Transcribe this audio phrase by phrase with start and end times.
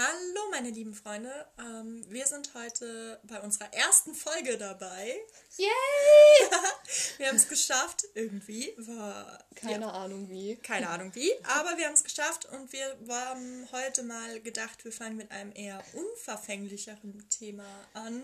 [0.00, 1.28] Hallo, meine lieben Freunde.
[1.58, 5.20] Ähm, wir sind heute bei unserer ersten Folge dabei.
[5.56, 5.66] Yay!
[7.18, 8.04] wir haben es geschafft.
[8.14, 9.44] Irgendwie war.
[9.56, 10.54] Keine ja, Ahnung wie.
[10.54, 11.32] Keine Ahnung wie.
[11.42, 15.50] Aber wir haben es geschafft und wir haben heute mal gedacht, wir fangen mit einem
[15.52, 18.22] eher unverfänglicheren Thema an.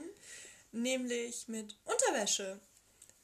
[0.71, 2.61] Nämlich mit Unterwäsche.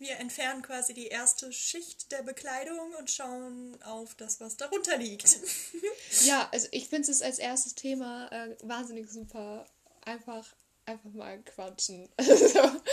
[0.01, 5.39] Wir entfernen quasi die erste Schicht der Bekleidung und schauen auf das, was darunter liegt.
[6.25, 9.67] ja, also ich finde es als erstes Thema äh, wahnsinnig super.
[10.07, 10.47] Einfach,
[10.87, 12.09] einfach mal quatschen.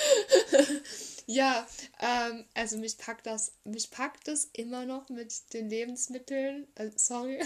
[1.27, 1.65] ja,
[2.01, 6.67] ähm, also mich packt das, mich packt das immer noch mit den Lebensmitteln.
[6.75, 7.41] Äh, sorry.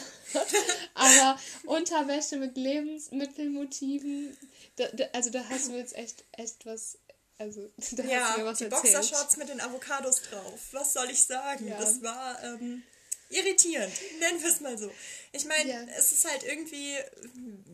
[0.96, 4.36] Aber Unterwäsche mit Lebensmittelmotiven.
[4.78, 6.98] Da, da, also da hast du jetzt echt, echt was
[7.42, 8.94] also, da ja, hast du mir was die erzählt.
[8.94, 10.60] Boxershorts mit den Avocados drauf.
[10.72, 11.68] Was soll ich sagen?
[11.68, 11.80] Ja.
[11.80, 12.84] Das war ähm,
[13.30, 13.94] irritierend.
[14.20, 14.92] Nennen wir es mal so.
[15.32, 15.82] Ich meine, ja.
[15.98, 16.96] es ist halt irgendwie,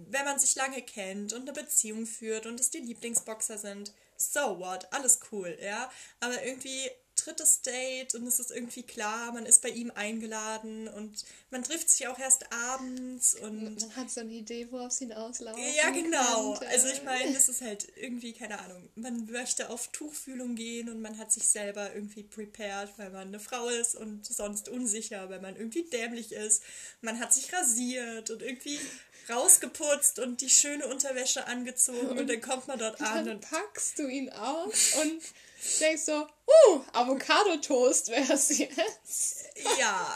[0.09, 4.59] wenn man sich lange kennt und eine Beziehung führt und es die Lieblingsboxer sind, so
[4.59, 5.91] what, alles cool, ja.
[6.19, 11.25] Aber irgendwie drittes Date und es ist irgendwie klar, man ist bei ihm eingeladen und
[11.49, 13.63] man trifft sich auch erst abends und.
[13.63, 16.53] Man hat so eine Idee, worauf es hinauslaufen Ja, genau.
[16.53, 16.67] Könnte.
[16.69, 21.01] Also ich meine, das ist halt irgendwie, keine Ahnung, man möchte auf Tuchfühlung gehen und
[21.01, 25.41] man hat sich selber irgendwie prepared, weil man eine Frau ist und sonst unsicher, weil
[25.41, 26.63] man irgendwie dämlich ist.
[27.01, 28.79] Man hat sich rasiert und irgendwie
[29.29, 33.25] rausgeputzt und die schöne Unterwäsche angezogen und, und dann kommt man dort an.
[33.25, 35.21] Dann packst du ihn aus und
[35.79, 39.45] denkst so, uh, Avocado-Toast wäre es jetzt.
[39.79, 40.15] Ja.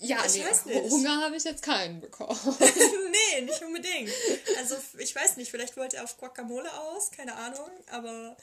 [0.00, 0.90] ja, ich nee, weiß nicht.
[0.90, 2.38] Hunger habe ich jetzt keinen bekommen.
[2.58, 4.10] nee, nicht unbedingt.
[4.58, 8.36] Also, ich weiß nicht, vielleicht wollte er auf Guacamole aus, keine Ahnung, aber.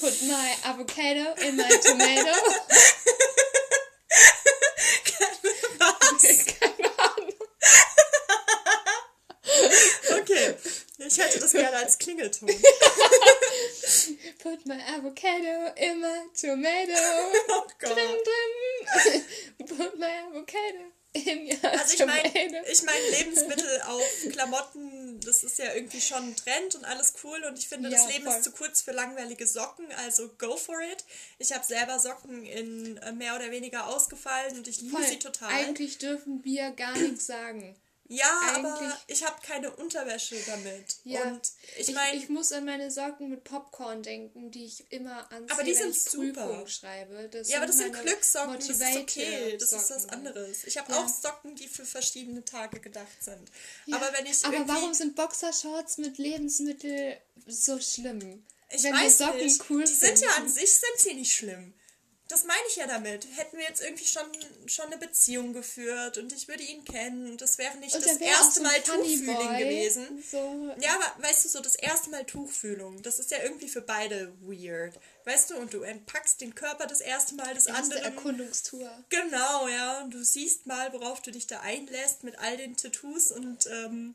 [0.00, 2.36] Put my avocado in my tomato.
[5.78, 6.44] Was?
[6.60, 7.34] Keine Ahnung.
[10.20, 10.54] okay,
[11.06, 12.48] ich hätte das gerne als Klingelton.
[14.38, 16.92] Put my avocado in my tomato.
[17.48, 17.96] Oh Gott.
[17.96, 19.24] Drin, drin.
[19.66, 25.58] Put my avocado in your Also ich meine, ich meine Lebensmittel auf Klamotten, das ist
[25.58, 28.34] ja irgendwie schon ein Trend und alles cool und ich finde, ja, das Leben voll.
[28.34, 31.04] ist zu kurz für langweilige Socken, also go for it.
[31.38, 35.50] Ich habe selber Socken in äh, mehr oder weniger ausgefallen und ich liebe sie total.
[35.50, 37.76] Eigentlich dürfen wir gar nichts sagen.
[38.06, 40.96] Ja, Eigentlich, aber ich habe keine Unterwäsche damit.
[41.04, 41.40] Ja, und
[41.78, 45.52] ich meine, ich, ich, muss an meine Socken mit Popcorn denken, die ich immer anziehe,
[45.52, 46.46] aber die sind wenn ich super.
[46.46, 47.28] Prüfung schreibe.
[47.30, 49.84] Das ja, aber das sind Glückssocken, das ist okay, das Socken.
[49.84, 50.64] ist was anderes.
[50.64, 51.00] Ich habe ja.
[51.00, 53.50] auch Socken, die für verschiedene Tage gedacht sind.
[53.86, 57.16] Ja, aber wenn ich Aber warum sind Boxershorts mit Lebensmitteln
[57.46, 58.44] so schlimm?
[58.68, 59.70] Ich wenn weiß die Socken nicht.
[59.70, 61.72] cool die sind ja an sich sind sie nicht schlimm
[62.28, 63.26] das meine ich ja damit.
[63.36, 64.26] Hätten wir jetzt irgendwie schon,
[64.66, 68.16] schon eine Beziehung geführt und ich würde ihn kennen und das wäre nicht und das
[68.16, 70.24] erste so Mal Tuchfühlung gewesen.
[70.30, 70.74] So.
[70.80, 74.32] Ja, aber weißt du, so das erste Mal Tuchfühlung, das ist ja irgendwie für beide
[74.40, 74.98] weird.
[75.26, 78.02] Weißt du, und du entpackst den Körper das erste Mal des anderen.
[78.02, 78.90] Erkundungstour.
[79.10, 80.02] Genau, ja.
[80.02, 84.14] Und du siehst mal, worauf du dich da einlässt mit all den Tattoos und ähm,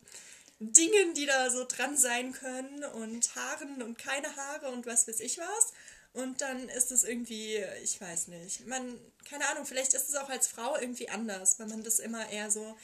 [0.60, 5.20] Dingen, die da so dran sein können und Haaren und keine Haare und was weiß
[5.22, 5.74] ich was.
[6.14, 9.00] Und dann ist es irgendwie, ich weiß nicht, man,
[9.30, 12.50] keine Ahnung, vielleicht ist es auch als Frau irgendwie anders, weil man das immer eher
[12.50, 12.76] so.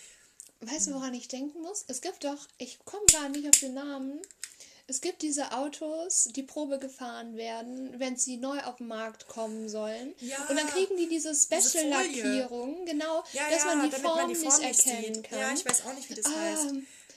[0.61, 1.85] Weißt du, woran ich denken muss?
[1.87, 4.21] Es gibt doch, ich komme gar nicht auf den Namen.
[4.87, 9.67] Es gibt diese Autos, die Probe gefahren werden, wenn sie neu auf den Markt kommen
[9.67, 10.13] sollen.
[10.19, 14.29] Ja, und dann kriegen die diese Special-Lackierung, genau, ja, dass ja, man, die Form, man
[14.29, 15.39] die Form nicht erkennen kann.
[15.39, 16.75] Ja, ich weiß auch nicht, wie das ah, heißt.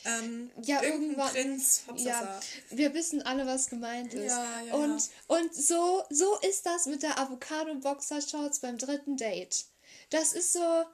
[0.09, 1.31] Ähm, ja, irgendwann.
[1.31, 4.31] Prinz, ja, wir wissen alle, was gemeint ist.
[4.31, 9.67] Ja, ja, und, und so, so ist das mit der Avocado-Boxer-Shorts beim dritten Date.
[10.11, 10.85] Das ist so,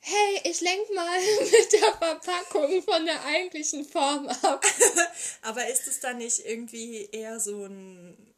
[0.00, 4.64] hey, ich lenk mal mit der Verpackung von der eigentlichen Form ab.
[5.42, 8.34] aber ist es dann nicht irgendwie eher so ein,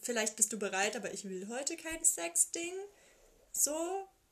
[0.00, 2.74] vielleicht bist du bereit, aber ich will heute kein Sex-Ding?
[3.52, 3.74] So,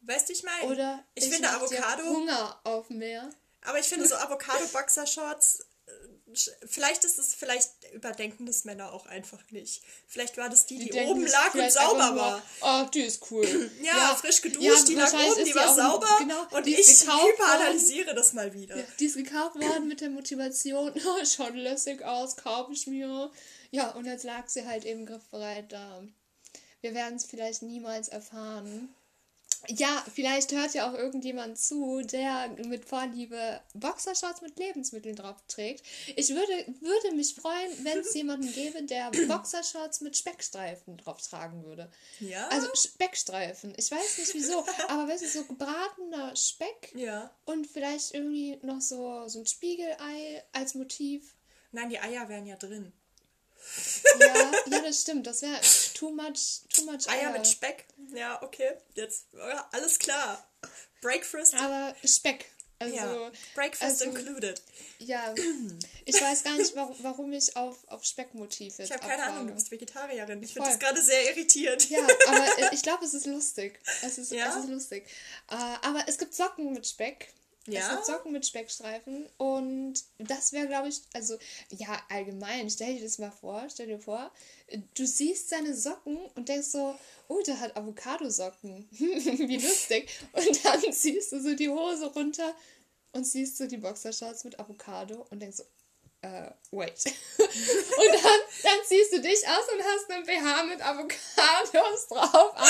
[0.02, 0.72] weißt du, ich meine?
[0.72, 2.04] Oder ich, ich finde Avocado.
[2.04, 3.31] Hunger auf mehr.
[3.64, 5.93] Aber ich finde so Avocado-Boxershorts, äh,
[6.66, 9.82] vielleicht ist es, vielleicht überdenken das Männer auch einfach nicht.
[10.06, 12.43] Vielleicht war das die, die, die oben lag und sauber war.
[12.61, 13.46] Oh, die ist cool.
[13.82, 16.16] ja, ja, frisch geduscht, ja, die lag oben, die war sauber.
[16.19, 18.76] Genau, und ich hyperanalysiere das mal wieder.
[18.76, 23.31] Ja, die ist gekauft worden mit der Motivation, oh, schaut lässig aus, kaufe ich mir.
[23.70, 26.02] Ja, und jetzt lag sie halt eben griffbereit da.
[26.81, 28.94] Wir werden es vielleicht niemals erfahren.
[29.69, 35.84] Ja, vielleicht hört ja auch irgendjemand zu, der mit Vorliebe Boxershorts mit Lebensmitteln drauf trägt.
[36.16, 41.64] Ich würde, würde mich freuen, wenn es jemanden gäbe, der Boxershorts mit Speckstreifen drauf tragen
[41.64, 41.90] würde.
[42.20, 42.49] Ja.
[42.49, 43.75] Also Speckstreifen.
[43.76, 47.31] Ich weiß nicht wieso, aber weißt du, so gebratener Speck ja.
[47.44, 51.34] und vielleicht irgendwie noch so, so ein Spiegelei als Motiv.
[51.72, 52.93] Nein, die Eier wären ja drin.
[54.20, 55.26] Ja, ja, das stimmt.
[55.26, 55.61] Das wäre
[55.94, 57.28] too much, too much Eier.
[57.28, 57.84] Eier mit Speck.
[58.14, 58.72] Ja, okay.
[58.94, 59.26] Jetzt
[59.72, 60.46] alles klar.
[61.00, 61.55] Breakfast.
[61.55, 62.46] Aber Speck.
[62.78, 63.32] Also, ja.
[63.55, 64.61] Breakfast also, included.
[64.99, 65.34] Ja,
[66.05, 69.32] ich weiß gar nicht, warum, warum ich auf, auf Speckmotiv jetzt Ich habe keine abfahre.
[69.37, 70.43] Ahnung, du bist Vegetarierin.
[70.43, 71.88] Ich finde das gerade sehr irritierend.
[71.88, 73.81] Ja, aber ich glaube, es ist lustig.
[74.02, 74.49] Es ist, ja?
[74.49, 75.06] es ist lustig.
[75.50, 77.32] Uh, aber es gibt Socken mit Speck.
[77.66, 77.81] Ja.
[77.81, 81.38] Es gibt Socken mit Speckstreifen und das wäre, glaube ich, also
[81.70, 84.31] ja, allgemein, stell dir das mal vor, stell dir vor,
[84.94, 86.94] du siehst seine Socken und denkst so,
[87.28, 88.87] oh, der hat Avocado-Socken.
[88.90, 90.11] Wie lustig.
[90.32, 92.55] Und dann ziehst du so die Hose runter
[93.12, 95.64] und siehst so die Boxershorts mit Avocado und denkst so,
[96.20, 97.05] äh, wait.
[97.38, 102.69] und dann, dann ziehst du dich aus und hast einen BH mit Avocados drauf an.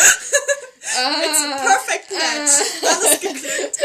[0.87, 2.82] It's a perfect match.
[2.82, 3.79] Uh, Alles geglückt.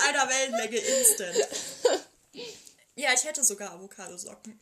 [0.00, 1.36] Auf einer Wellenlänge instant.
[2.96, 4.58] Ja, ich hätte sogar Avocadosocken.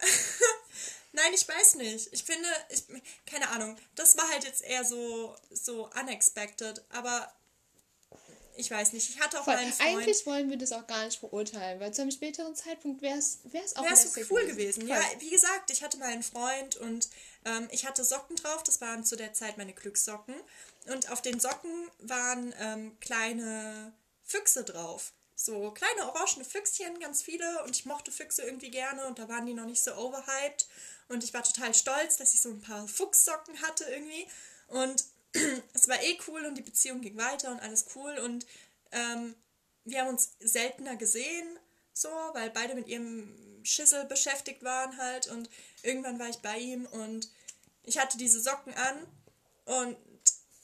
[1.12, 2.08] Nein, ich weiß nicht.
[2.12, 2.84] Ich finde, ich,
[3.26, 3.76] keine Ahnung.
[3.96, 6.84] Das war halt jetzt eher so, so unexpected.
[6.90, 7.32] Aber
[8.56, 9.54] ich weiß nicht, ich hatte auch Voll.
[9.54, 9.96] einen Freund.
[9.98, 13.40] Eigentlich wollen wir das auch gar nicht beurteilen, weil zu einem späteren Zeitpunkt wäre es
[13.74, 14.86] auch wär's so cool gewesen.
[14.86, 14.88] gewesen.
[14.88, 17.08] Ja, wie gesagt, ich hatte mal einen Freund und
[17.44, 18.62] ähm, ich hatte Socken drauf.
[18.62, 20.34] Das waren zu der Zeit meine Glückssocken.
[20.86, 23.92] Und auf den Socken waren ähm, kleine
[24.30, 25.12] Füchse drauf.
[25.34, 27.64] So kleine orangene Füchschen, ganz viele.
[27.64, 30.68] Und ich mochte Füchse irgendwie gerne und da waren die noch nicht so overhyped.
[31.08, 34.28] Und ich war total stolz, dass ich so ein paar Fuchssocken hatte irgendwie.
[34.68, 35.04] Und
[35.74, 38.18] es war eh cool und die Beziehung ging weiter und alles cool.
[38.18, 38.46] Und
[38.92, 39.34] ähm,
[39.84, 41.58] wir haben uns seltener gesehen,
[41.92, 45.26] so, weil beide mit ihrem Schissel beschäftigt waren halt.
[45.26, 45.50] Und
[45.82, 47.28] irgendwann war ich bei ihm und
[47.82, 49.06] ich hatte diese Socken an
[49.64, 49.96] und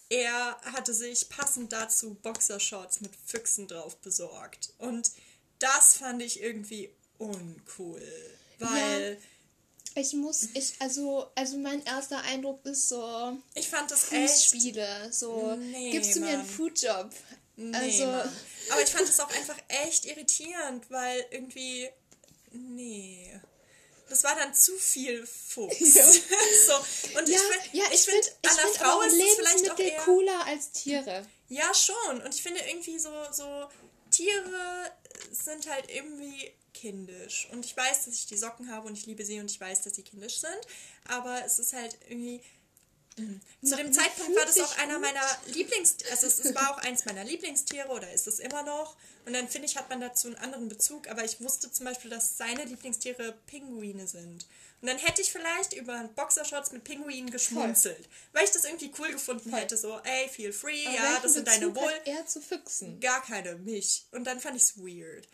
[0.09, 4.73] er hatte sich passend dazu Boxershorts mit Füchsen drauf besorgt.
[4.79, 5.11] Und
[5.59, 8.03] das fand ich irgendwie uncool.
[8.59, 9.15] Weil.
[9.15, 9.19] Ja
[9.99, 13.39] ich muss, ich, also, also mein erster Eindruck ist so.
[13.55, 15.15] Ich fand das Fußspiele, echt.
[15.15, 16.29] So, nee, gibst du Mann.
[16.29, 17.11] mir einen Foodjob?
[17.57, 18.05] Nee, also.
[18.05, 18.33] Mann.
[18.73, 21.89] Aber ich fand es auch einfach echt irritierend, weil irgendwie.
[22.53, 23.41] Nee.
[24.09, 25.95] Das war dann zu viel Fuchs.
[25.95, 26.07] Ja.
[26.67, 27.19] so.
[27.19, 29.79] Und ja, ich, ja, ich, ich finde, find, an der Frau ist es vielleicht auch
[29.79, 30.03] eher...
[30.03, 31.27] cooler als Tiere.
[31.49, 32.23] Ja, schon.
[32.23, 33.69] Und ich finde irgendwie so, so
[34.11, 34.93] Tiere
[35.33, 37.49] sind halt irgendwie kindisch.
[37.53, 39.83] Und ich weiß, dass ich die Socken habe und ich liebe sie und ich weiß,
[39.83, 40.61] dass sie kindisch sind.
[41.09, 42.41] Aber es ist halt irgendwie.
[43.17, 45.97] Zu dem Zeitpunkt war das auch einer meiner Lieblings...
[46.11, 48.95] Also es, es war auch eins meiner Lieblingstiere oder ist es immer noch.
[49.25, 51.09] Und dann finde ich, hat man dazu einen anderen Bezug.
[51.09, 54.47] Aber ich wusste zum Beispiel, dass seine Lieblingstiere Pinguine sind.
[54.83, 57.97] Und dann hätte ich vielleicht über Boxershorts mit Pinguinen geschmunzelt.
[57.97, 58.07] Voll.
[58.35, 59.61] Weil ich das irgendwie cool gefunden Voll.
[59.61, 59.79] hätte.
[59.79, 61.93] So, ey, feel free, Aber ja, das sind deine Wohl.
[62.05, 63.01] eher zu Füchsen.
[63.01, 64.05] Gar keine, mich.
[64.13, 65.27] Und dann fand ich es weird.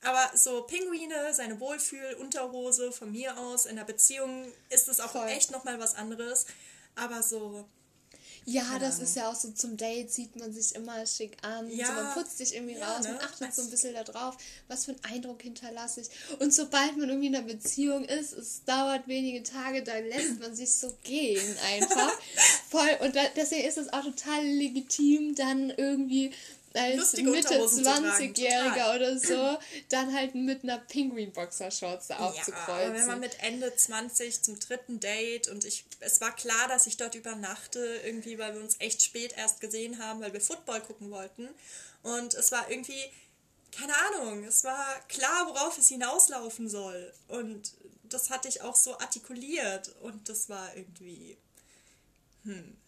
[0.00, 5.28] Aber so Pinguine, seine Wohlfühl-Unterhose von mir aus, in der Beziehung ist es auch Voll.
[5.28, 6.46] echt nochmal was anderes.
[6.96, 7.66] Aber so.
[8.44, 11.70] Ja, das ist ja auch so zum Date, sieht man sich immer schick an.
[11.70, 11.86] Ja.
[11.86, 13.12] So, man putzt sich irgendwie ja, raus, ne?
[13.12, 14.36] man achtet so ein bisschen darauf,
[14.66, 16.08] was für einen Eindruck hinterlasse ich.
[16.40, 20.56] Und sobald man irgendwie in einer Beziehung ist, es dauert wenige Tage, da lässt man
[20.56, 22.12] sich so gehen einfach.
[22.68, 22.90] Voll.
[23.00, 26.32] Und deswegen ist es auch total legitim, dann irgendwie
[26.74, 29.58] als Mitte 20-Jähriger oder so,
[29.88, 32.66] dann halt mit einer Penguin-Boxershorts da aufzukreuzen.
[32.66, 36.68] Ja, aber wenn man mit Ende 20 zum dritten Date und ich, es war klar,
[36.68, 40.40] dass ich dort übernachte, irgendwie, weil wir uns echt spät erst gesehen haben, weil wir
[40.40, 41.48] Football gucken wollten.
[42.02, 43.04] Und es war irgendwie,
[43.76, 47.12] keine Ahnung, es war klar, worauf es hinauslaufen soll.
[47.28, 47.72] Und
[48.04, 51.36] das hatte ich auch so artikuliert und das war irgendwie.
[52.44, 52.76] Hm.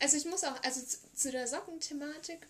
[0.00, 0.80] Also ich muss auch, also
[1.14, 2.46] zu, der Sockenthematik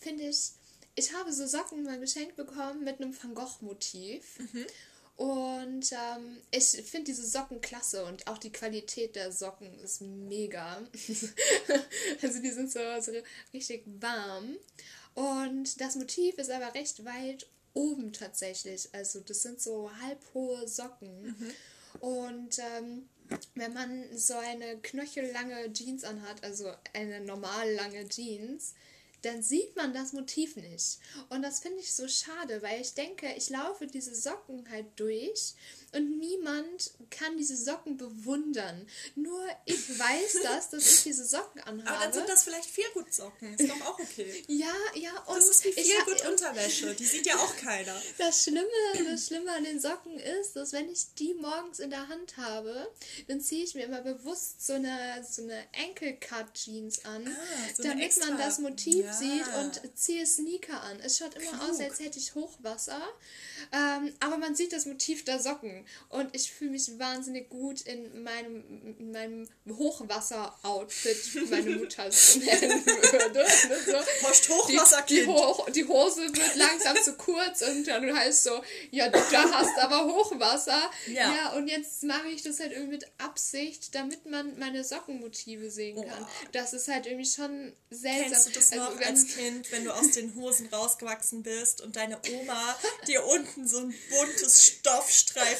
[0.00, 0.50] finde ich,
[0.94, 4.38] ich habe so Socken mal geschenkt bekommen mit einem Van Gogh-Motiv.
[4.38, 4.66] Mhm.
[5.16, 10.82] Und ähm, ich finde diese Socken klasse und auch die Qualität der Socken ist mega.
[12.22, 13.12] also die sind so, so
[13.52, 14.56] richtig warm.
[15.14, 18.88] Und das Motiv ist aber recht weit oben tatsächlich.
[18.92, 21.22] Also das sind so halbhohe Socken.
[21.22, 21.50] Mhm.
[22.00, 23.08] Und ähm,
[23.54, 28.74] wenn man so eine knöchellange Jeans anhat, also eine normal lange Jeans,
[29.22, 30.98] dann sieht man das Motiv nicht.
[31.30, 35.54] Und das finde ich so schade, weil ich denke, ich laufe diese Socken halt durch
[35.94, 38.86] und niemand kann diese Socken bewundern.
[39.14, 41.88] Nur ich weiß das, dass ich diese Socken anhabe.
[41.94, 43.54] Aber dann sind das vielleicht Feelgood-Socken.
[43.54, 44.44] Ist doch auch okay.
[44.48, 45.12] ja, ja.
[45.26, 46.94] Und das ist wie Feelgood-Unterwäsche.
[46.94, 47.94] Die sieht ja auch keiner.
[48.18, 48.66] Das Schlimme,
[49.08, 52.90] das Schlimme an den Socken ist, dass wenn ich die morgens in der Hand habe,
[53.28, 58.18] dann ziehe ich mir immer bewusst so eine, so eine Ankle-Cut-Jeans an, ah, so damit
[58.18, 59.12] man das Motiv ja.
[59.12, 61.00] sieht und ziehe Sneaker an.
[61.00, 61.70] Es schaut immer Klug.
[61.70, 63.00] aus, als hätte ich Hochwasser.
[63.72, 65.83] Ähm, aber man sieht das Motiv der Socken.
[66.08, 72.36] Und ich fühle mich wahnsinnig gut in meinem, in meinem Hochwasser-Outfit, wie meine Mutter es
[72.36, 73.38] nennen würde.
[73.38, 74.54] Ne, so.
[74.54, 75.10] Hochwasserkind.
[75.10, 79.52] Die, die, Ho die Hose wird langsam zu kurz und dann heißt so, ja, da
[79.52, 80.90] hast aber Hochwasser.
[81.06, 81.34] Ja.
[81.34, 85.96] ja, und jetzt mache ich das halt irgendwie mit Absicht, damit man meine Sockenmotive sehen
[85.96, 86.22] kann.
[86.22, 86.48] Oh.
[86.52, 88.30] Das ist halt irgendwie schon seltsam.
[88.30, 91.96] Kennst du das also, noch als Kind, wenn du aus den Hosen rausgewachsen bist und
[91.96, 94.66] deine Oma dir unten so ein buntes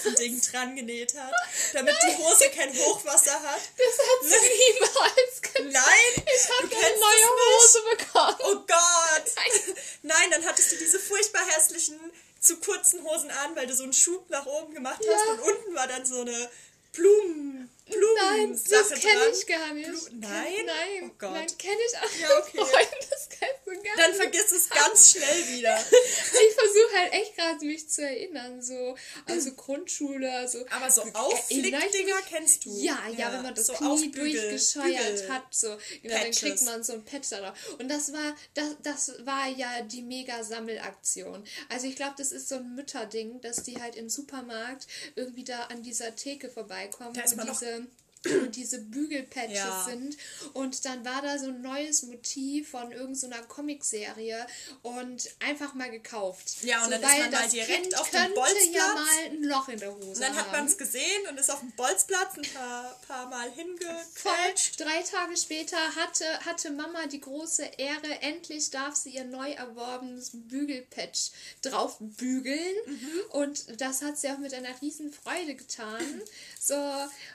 [0.05, 1.33] Stoffstreifending dran genäht hat,
[1.73, 3.61] damit die Hose kein Hochwasser hat?
[3.77, 5.71] Das hat sie niemals getan.
[5.71, 6.25] Nein!
[6.35, 8.37] Ich habe eine neue Hose bekommen.
[8.41, 9.33] Oh Gott!
[9.37, 9.77] Nein.
[10.03, 11.99] Nein, dann hattest du diese furchtbar hässlichen
[12.41, 15.33] zu kurzen Hosen an, weil du so einen Schub nach oben gemacht hast ja.
[15.33, 16.51] und unten war dann so eine
[16.93, 19.88] Blumen, Blumen Nein, das kenne ich gar nicht.
[19.88, 20.53] Blu nein?
[20.64, 21.33] Nein, oh Gott.
[21.33, 22.59] nein, kenne ich auch ja, okay.
[22.59, 25.76] Freund, das kennst du gar Dann vergiss es ganz schnell wieder.
[25.91, 30.64] ich versuche halt echt gerade mich zu erinnern, so, also Grundschule, so.
[30.71, 32.75] Aber so Aufflickdinger kennst du?
[32.79, 35.29] Ja, ja, ja, wenn man das so Knie durchgescheuert Bügel.
[35.29, 37.76] hat, so, genau, dann kriegt man so ein Patch da drauf.
[37.79, 41.45] Und das war, das, das war ja die Mega-Sammelaktion.
[41.69, 44.87] Also ich glaube, das ist so ein Mütterding, dass die halt im Supermarkt
[45.17, 48.04] irgendwie da an dieser Theke vorbeikommen da und diese Hoşçakalın.
[48.50, 49.85] Diese Bügelpatches ja.
[49.85, 50.16] sind.
[50.52, 54.47] Und dann war da so ein neues Motiv von irgendeiner so Comicserie
[54.83, 56.62] und einfach mal gekauft.
[56.62, 58.75] Ja, und so, dann ist man mal direkt kind auf dem Bolzplatz.
[58.75, 61.50] ja mal ein Loch in der Hose Und dann hat man es gesehen und ist
[61.50, 64.81] auf dem Bolzplatz ein paar, paar Mal hingequetscht.
[64.81, 70.31] Drei Tage später hatte, hatte Mama die große Ehre, endlich darf sie ihr neu erworbenes
[70.35, 71.31] Bügelpatch
[71.62, 72.76] drauf bügeln.
[72.87, 73.21] Mhm.
[73.31, 76.23] Und das hat sie auch mit einer riesen Freude getan.
[76.61, 76.75] So,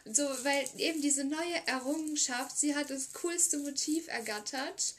[0.06, 4.96] so, weil eben diese neue Errungenschaft, sie hat das coolste Motiv ergattert.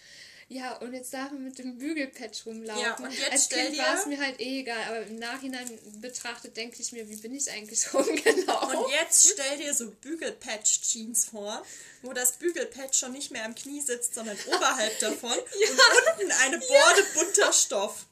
[0.53, 2.83] Ja, und jetzt darf man mit dem Bügelpatch rumlaufen.
[2.83, 6.57] Ja, und jetzt Als Kind war es mir halt eh egal, aber im Nachhinein betrachtet
[6.57, 8.79] denke ich mir, wie bin ich eigentlich rumgelaufen?
[8.79, 11.65] Und jetzt stell dir so Bügelpatch-Jeans vor,
[12.03, 15.69] wo das Bügelpatch schon nicht mehr am Knie sitzt, sondern oberhalb davon ja.
[15.69, 17.07] und unten eine Borde ja.
[17.15, 18.07] bunter Stoff.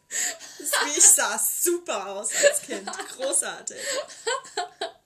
[0.60, 2.88] Das, wie ich sah super aus als Kind.
[3.16, 3.78] Großartig.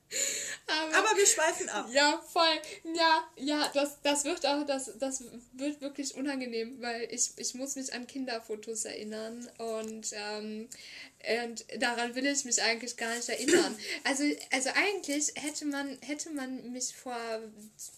[0.67, 1.89] Aber, aber, wir schweifen ab.
[1.93, 2.61] Ja, voll.
[2.95, 7.77] Ja, ja, das, das wird auch, das, das wird wirklich unangenehm, weil ich, ich muss
[7.77, 10.69] mich an Kinderfotos erinnern und ähm,
[11.45, 13.77] und daran will ich mich eigentlich gar nicht erinnern.
[14.05, 17.17] Also, also eigentlich hätte man, hätte man mich vor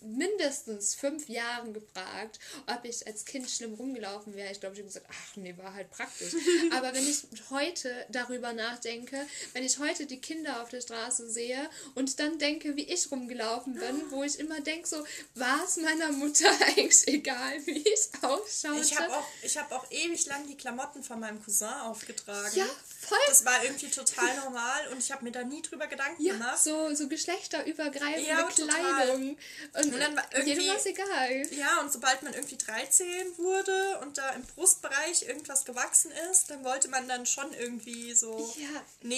[0.03, 4.53] mindestens fünf Jahren gefragt, ob ich als Kind schlimm rumgelaufen wäre.
[4.53, 6.35] Ich glaube, ich hätte gesagt, ach nee, war halt praktisch.
[6.73, 11.71] Aber wenn ich heute darüber nachdenke, wenn ich heute die Kinder auf der Straße sehe
[11.95, 15.05] und dann denke, wie ich rumgelaufen bin, wo ich immer denke, so,
[15.35, 18.81] war es meiner Mutter eigentlich egal, wie ich ausschaue?
[18.81, 19.27] Ich habe auch,
[19.57, 22.55] hab auch ewig lang die Klamotten von meinem Cousin aufgetragen.
[22.55, 22.67] Ja,
[23.01, 23.14] voll.
[23.29, 26.59] Das war irgendwie total normal und ich habe mir da nie drüber Gedanken ja, gemacht.
[26.59, 29.37] So, so geschlechterübergreifende ja, Kleidung.
[29.75, 31.47] Und, und dann war irgendwie, jedem egal.
[31.53, 33.07] Ja, und sobald man irgendwie 13
[33.39, 38.55] wurde und da im Brustbereich irgendwas gewachsen ist, dann wollte man dann schon irgendwie so,
[38.57, 38.83] ja.
[39.03, 39.17] nee,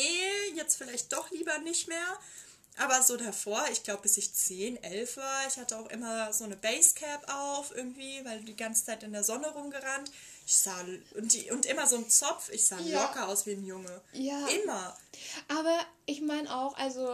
[0.54, 2.18] jetzt vielleicht doch lieber nicht mehr.
[2.78, 6.44] Aber so davor, ich glaube, bis ich 10, 11 war, ich hatte auch immer so
[6.44, 10.10] eine Basecap auf irgendwie, weil die ganze Zeit in der Sonne rumgerannt.
[10.46, 10.80] Ich sah
[11.16, 13.02] und, die, und immer so ein Zopf, ich sah ja.
[13.02, 14.00] locker aus wie ein Junge.
[14.12, 14.46] Ja.
[14.46, 14.96] Immer.
[15.48, 15.76] Aber
[16.06, 17.12] ich meine auch, also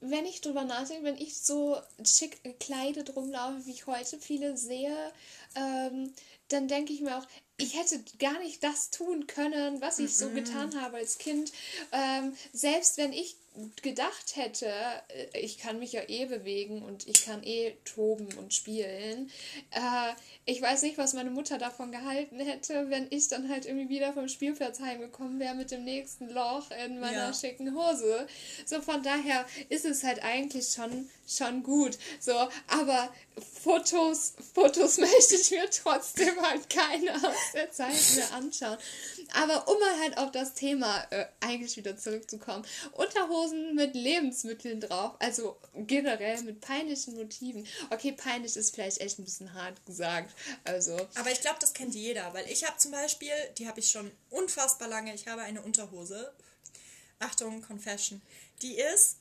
[0.00, 5.12] wenn ich drüber nachdenke, wenn ich so schick gekleidet rumlaufe, wie ich heute viele sehe,
[5.54, 6.12] ähm,
[6.48, 7.26] dann denke ich mir auch,
[7.56, 11.52] ich hätte gar nicht das tun können, was ich so getan habe als Kind.
[11.92, 13.36] Ähm, selbst wenn ich
[13.82, 14.66] gedacht hätte,
[15.08, 19.30] äh, ich kann mich ja eh bewegen und ich kann eh toben und spielen.
[19.70, 20.12] Äh,
[20.44, 24.12] ich weiß nicht, was meine Mutter davon gehalten hätte, wenn ich dann halt irgendwie wieder
[24.12, 27.32] vom Spielplatz heimgekommen wäre mit dem nächsten Loch in meiner ja.
[27.32, 28.26] schicken Hose.
[28.66, 31.96] So von daher ist es halt eigentlich schon, schon gut.
[32.18, 32.32] So,
[32.66, 33.12] aber
[33.62, 38.78] Fotos, Fotos möchte ich mir trotzdem halt keine aus der Zeit mehr anschauen.
[39.40, 42.64] Aber um mal halt auf das Thema äh, eigentlich wieder zurückzukommen.
[43.44, 47.66] Unterhosen mit Lebensmitteln drauf, also generell mit peinlichen Motiven.
[47.90, 50.34] Okay, peinlich ist vielleicht echt ein bisschen hart gesagt.
[50.64, 50.96] Also.
[51.14, 54.10] Aber ich glaube, das kennt jeder, weil ich habe zum Beispiel, die habe ich schon
[54.30, 56.32] unfassbar lange, ich habe eine Unterhose.
[57.20, 58.20] Achtung, Confession.
[58.62, 59.16] Die ist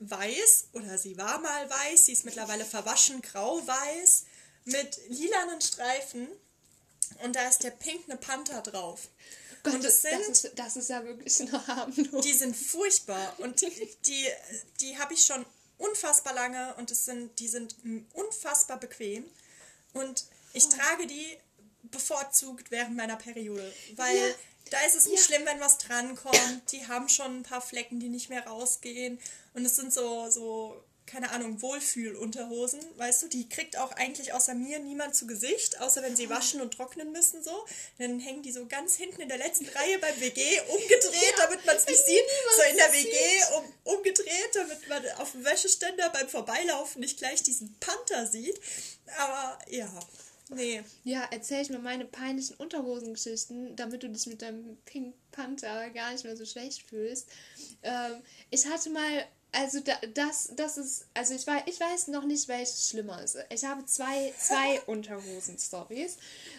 [0.00, 4.24] weiß oder sie war mal weiß, sie ist mittlerweile verwaschen, grau-weiß
[4.64, 6.28] mit lilanen Streifen
[7.24, 9.08] und da ist der pinkne Panther drauf.
[9.70, 12.24] Gott, und es sind, das, ist, das ist ja wirklich noch harmlos.
[12.24, 13.70] Die sind furchtbar und die,
[14.06, 14.26] die,
[14.80, 15.44] die habe ich schon
[15.78, 17.76] unfassbar lange und es sind, die sind
[18.12, 19.24] unfassbar bequem
[19.92, 20.70] und ich oh.
[20.70, 21.38] trage die
[21.84, 24.34] bevorzugt während meiner Periode, weil ja.
[24.70, 25.24] da ist es nicht ja.
[25.24, 26.72] schlimm, wenn was drankommt.
[26.72, 29.18] Die haben schon ein paar Flecken, die nicht mehr rausgehen
[29.54, 34.54] und es sind so, so keine Ahnung, Wohlfühlunterhosen, weißt du, die kriegt auch eigentlich außer
[34.54, 37.64] mir niemand zu Gesicht, außer wenn sie waschen und trocknen müssen so.
[37.98, 41.64] Dann hängen die so ganz hinten in der letzten Reihe beim WG umgedreht, ja, damit
[41.64, 42.22] man es nicht sieht.
[42.56, 43.16] So in der WG
[43.56, 48.60] um, umgedreht, damit man auf dem Wäscheständer beim Vorbeilaufen nicht gleich diesen Panther sieht.
[49.18, 49.90] Aber ja.
[50.50, 50.82] Nee.
[51.04, 56.12] Ja, erzähl ich mir meine peinlichen Unterhosengeschichten, damit du dich mit deinem Pink Panther gar
[56.12, 57.28] nicht mehr so schlecht fühlst.
[57.82, 62.24] Ähm, ich hatte mal also da, das, das ist, also ich weiß, ich weiß noch
[62.24, 63.38] nicht, welches schlimmer ist.
[63.50, 66.16] Ich habe zwei, zwei Unterhosen-Stories.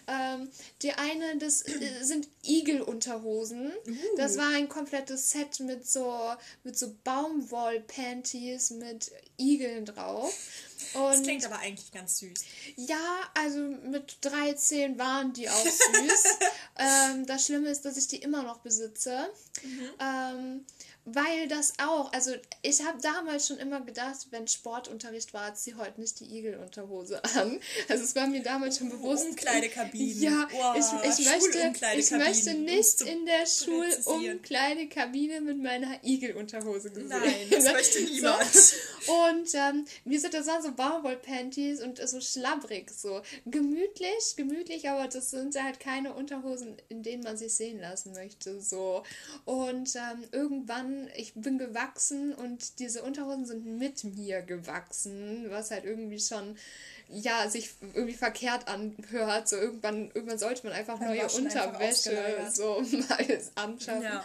[0.07, 0.49] Ähm,
[0.81, 3.71] die eine, das äh, sind Igel-Unterhosen.
[3.87, 3.95] Uh.
[4.17, 10.33] Das war ein komplettes Set mit so, mit so Baumwoll-Panties mit Igeln drauf.
[10.93, 12.43] Und das klingt aber eigentlich ganz süß.
[12.75, 16.23] Ja, also mit 13 waren die auch süß.
[16.77, 19.29] ähm, das Schlimme ist, dass ich die immer noch besitze.
[19.63, 19.89] Mhm.
[19.99, 20.65] Ähm,
[21.15, 25.99] weil das auch, also ich habe damals schon immer gedacht, wenn Sportunterricht war, zieh heute
[25.99, 27.59] nicht die Igelunterhose an.
[27.87, 29.27] Also es war mir damals schon bewusst.
[29.29, 30.21] Umkleidekabinen.
[30.21, 30.85] Ja, oh, ich,
[31.19, 37.09] ich, möchte, ich möchte nicht in der Schulumkleidekabine mit meiner Igelunterhose gesehen.
[37.09, 38.39] Nein, das möchte niemand.
[38.49, 39.13] So.
[39.13, 45.07] Und ähm, mir sind das waren so Baumwollpanties und so schlabbrig, so gemütlich, gemütlich, aber
[45.07, 48.61] das sind halt keine Unterhosen, in denen man sich sehen lassen möchte.
[48.61, 49.03] So.
[49.45, 55.85] Und ähm, irgendwann ich bin gewachsen und diese Unterhosen sind mit mir gewachsen, was halt
[55.85, 56.55] irgendwie schon
[57.09, 59.49] ja, sich irgendwie verkehrt anhört.
[59.49, 64.03] So irgendwann, irgendwann sollte man einfach neue Unterwäsche einfach so mal anschaffen.
[64.03, 64.23] Ja.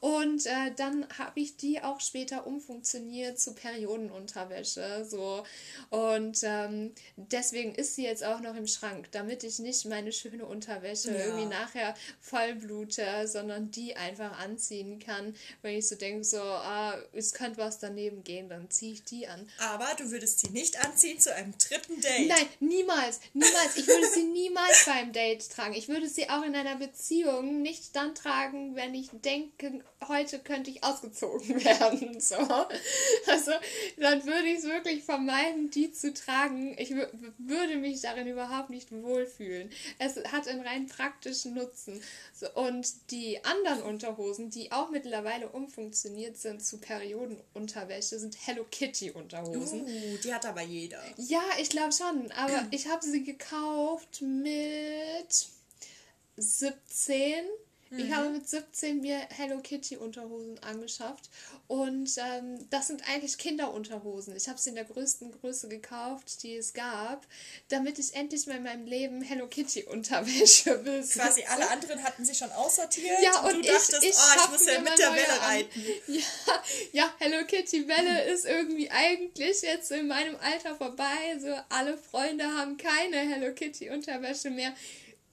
[0.00, 5.06] Und äh, dann habe ich die auch später umfunktioniert zu Periodenunterwäsche.
[5.08, 5.44] So.
[5.90, 10.46] Und ähm, deswegen ist sie jetzt auch noch im Schrank, damit ich nicht meine schöne
[10.46, 11.26] Unterwäsche ja.
[11.26, 15.34] irgendwie nachher vollblute, sondern die einfach anziehen kann.
[15.62, 19.26] Wenn ich so denke, so, ah, es könnte was daneben gehen, dann ziehe ich die
[19.26, 19.48] an.
[19.58, 22.28] Aber du würdest sie nicht anziehen zu einem dritten Date.
[22.28, 23.76] Nein, niemals, niemals.
[23.76, 25.74] Ich würde sie niemals beim Date tragen.
[25.74, 30.70] Ich würde sie auch in einer Beziehung nicht dann tragen, wenn ich denke, heute könnte
[30.70, 32.20] ich ausgezogen werden.
[32.20, 32.36] So.
[32.36, 33.52] Also
[33.96, 36.76] dann würde ich es wirklich vermeiden, die zu tragen.
[36.78, 39.70] Ich würde mich darin überhaupt nicht wohlfühlen.
[39.98, 42.00] Es hat einen rein praktischen Nutzen.
[42.34, 49.10] So, und die anderen Unterhosen, die auch mittlerweile umfunktioniert sind zu Periodenunterwäsche, sind Hello Kitty
[49.10, 49.82] Unterhosen.
[49.82, 51.02] Uh, die hat aber jeder.
[51.16, 52.30] Ja, ich glaube schon.
[52.32, 55.48] Aber ich habe sie gekauft mit
[56.36, 57.44] 17
[57.90, 57.98] Mhm.
[57.98, 61.30] Ich habe mit 17 mir Hello Kitty Unterhosen angeschafft
[61.66, 64.36] und ähm, das sind eigentlich Kinderunterhosen.
[64.36, 67.26] Ich habe sie in der größten Größe gekauft, die es gab,
[67.68, 71.20] damit ich endlich mal in meinem Leben Hello Kitty Unterwäsche besitze.
[71.20, 74.40] Quasi alle anderen hatten sie schon aussortiert ja, und, und du ich, dachtest, ich, oh,
[74.44, 75.84] ich muss ja mit der Welle reiten.
[76.08, 81.38] Ja, ja, Hello Kitty Welle ist irgendwie eigentlich jetzt in meinem Alter vorbei.
[81.40, 84.74] So alle Freunde haben keine Hello Kitty Unterwäsche mehr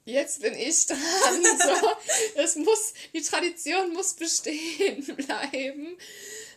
[0.06, 0.98] jetzt bin ich dran.
[1.58, 5.98] So, es muss, die Tradition muss bestehen bleiben.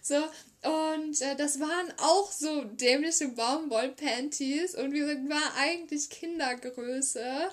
[0.02, 0.16] So,
[0.64, 7.50] und äh, das waren auch so dämliche Baumwollpanties und wie gesagt, war eigentlich Kindergröße.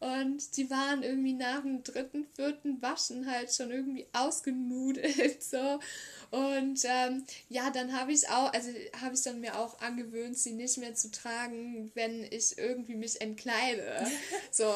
[0.00, 5.42] Und die waren irgendwie nach dem dritten, vierten Waschen halt schon irgendwie ausgenudelt.
[5.48, 5.80] So.
[6.30, 10.52] Und ähm, ja, dann habe ich auch, also habe ich dann mir auch angewöhnt, sie
[10.52, 14.06] nicht mehr zu tragen, wenn ich irgendwie mich entkleide.
[14.50, 14.70] so,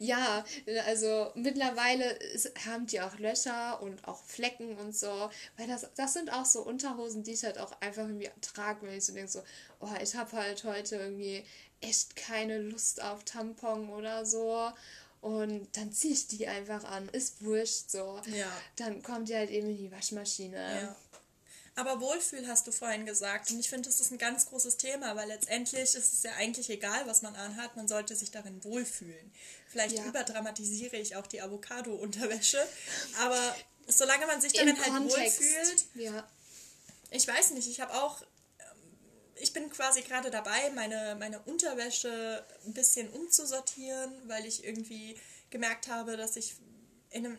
[0.00, 0.44] ja,
[0.86, 2.18] also mittlerweile
[2.66, 6.62] haben die auch Löcher und auch Flecken und so, weil das, das sind auch so
[6.62, 9.42] Unterhosen, die ich halt auch einfach irgendwie trage, wenn ich so denke, so,
[9.80, 11.44] oh, ich habe halt heute irgendwie
[11.80, 14.72] echt keine Lust auf Tampon oder so.
[15.20, 17.08] Und dann ziehe ich die einfach an.
[17.08, 18.20] Ist wurscht so.
[18.26, 18.50] Ja.
[18.76, 20.82] Dann kommt die halt eben in die Waschmaschine.
[20.82, 20.96] Ja.
[21.74, 23.50] Aber Wohlfühl hast du vorhin gesagt.
[23.50, 26.70] Und ich finde, das ist ein ganz großes Thema, weil letztendlich ist es ja eigentlich
[26.70, 27.76] egal, was man anhat.
[27.76, 29.32] Man sollte sich darin wohlfühlen.
[29.68, 30.04] Vielleicht ja.
[30.06, 32.66] überdramatisiere ich auch die Avocado-Unterwäsche.
[33.20, 33.56] Aber
[33.88, 35.84] solange man sich darin halt wohlfühlt.
[35.94, 36.26] Ja.
[37.10, 38.22] Ich weiß nicht, ich habe auch
[39.40, 45.18] ich bin quasi gerade dabei, meine, meine Unterwäsche ein bisschen umzusortieren, weil ich irgendwie
[45.50, 46.54] gemerkt habe, dass ich
[47.10, 47.38] in einem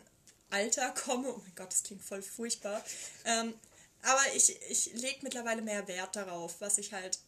[0.50, 1.30] Alter komme.
[1.34, 2.84] Oh mein Gott, das klingt voll furchtbar.
[3.26, 3.54] Ähm,
[4.04, 7.20] Aber ich, ich lege mittlerweile mehr Wert darauf, was ich halt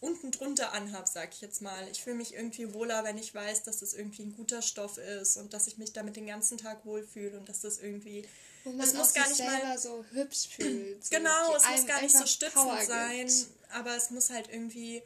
[0.00, 1.88] unten drunter anhab, sag ich jetzt mal.
[1.90, 5.36] Ich fühle mich irgendwie wohler, wenn ich weiß, dass das irgendwie ein guter Stoff ist
[5.36, 8.26] und dass ich mich damit den ganzen Tag wohlfühle und dass das irgendwie.
[8.64, 11.04] Wo man es muss gar nicht mal so hübsch fühlt.
[11.04, 13.30] So genau, es muss gar nicht so stützend sein,
[13.70, 15.02] aber es muss halt irgendwie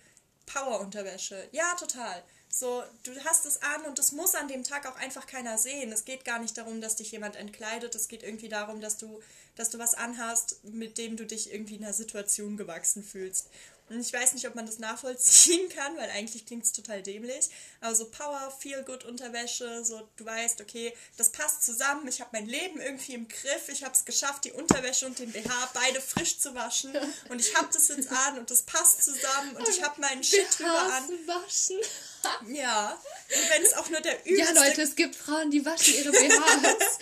[0.47, 1.49] Power-Unterwäsche.
[1.53, 2.23] Ja, total.
[2.51, 5.93] So, du hast es an und es muss an dem Tag auch einfach keiner sehen.
[5.93, 7.95] Es geht gar nicht darum, dass dich jemand entkleidet.
[7.95, 9.21] Es geht irgendwie darum, dass du,
[9.55, 13.49] dass du was anhast, mit dem du dich irgendwie in einer Situation gewachsen fühlst.
[13.91, 17.49] Und ich weiß nicht, ob man das nachvollziehen kann, weil eigentlich klingt es total dämlich.
[17.81, 22.07] Aber so Power, Feel Good Unterwäsche, so du weißt, okay, das passt zusammen.
[22.09, 23.69] Ich habe mein Leben irgendwie im Griff.
[23.69, 26.93] Ich habe es geschafft, die Unterwäsche und den BH beide frisch zu waschen.
[27.29, 30.47] Und ich habe das jetzt an und das passt zusammen und ich habe meinen Shit
[30.59, 31.05] drüber an.
[31.27, 31.77] Waschen.
[32.49, 34.55] Ja, und wenn es auch nur der übelste...
[34.55, 36.99] Ja, Leute, es gibt Frauen, die waschen ihre BHs.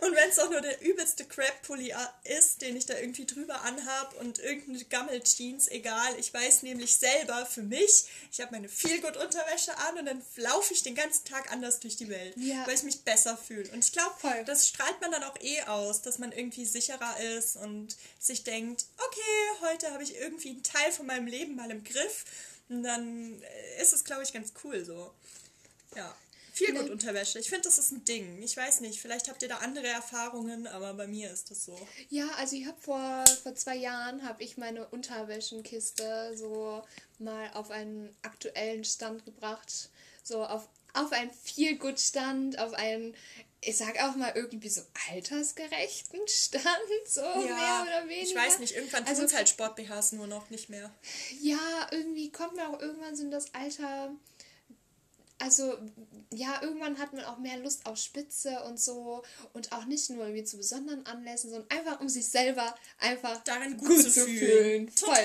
[0.00, 4.18] und wenn es auch nur der übelste Crap-Pulli ist, den ich da irgendwie drüber anhab
[4.20, 6.18] und irgendeine Gammel-Jeans, egal.
[6.18, 10.82] Ich weiß nämlich selber für mich, ich habe meine Feelgood-Unterwäsche an und dann laufe ich
[10.82, 12.66] den ganzen Tag anders durch die Welt, ja.
[12.66, 13.70] weil ich mich besser fühle.
[13.72, 17.56] Und ich glaube, das strahlt man dann auch eh aus, dass man irgendwie sicherer ist
[17.56, 21.84] und sich denkt, okay, heute habe ich irgendwie einen Teil von meinem Leben mal im
[21.84, 22.24] Griff
[22.68, 23.42] und dann
[23.80, 25.12] ist es, glaube ich, ganz cool so.
[25.96, 26.14] Ja.
[26.66, 27.38] Viel gut Unterwäsche.
[27.38, 28.42] Ich finde, das ist ein Ding.
[28.42, 31.78] Ich weiß nicht, vielleicht habt ihr da andere Erfahrungen, aber bei mir ist das so.
[32.08, 36.82] Ja, also ich habe vor, vor zwei Jahren habe ich meine Unterwäschenkiste so
[37.18, 39.90] mal auf einen aktuellen Stand gebracht.
[40.22, 43.14] So auf, auf einen viel gut Stand, auf einen
[43.62, 46.64] ich sag auch mal irgendwie so altersgerechten Stand,
[47.06, 48.28] so ja, mehr oder weniger.
[48.28, 50.90] Ich weiß nicht, irgendwann also, tun halt Sport-BHs nur noch nicht mehr.
[51.40, 54.14] Ja, irgendwie kommt man auch irgendwann so in das Alter,
[55.40, 55.76] also
[56.32, 60.24] ja, irgendwann hat man auch mehr Lust auf Spitze und so und auch nicht nur
[60.24, 64.88] irgendwie zu besonderen Anlässen, sondern einfach um sich selber einfach darin gut, gut zu fühlen.
[64.88, 64.94] fühlen.
[64.94, 65.24] Total,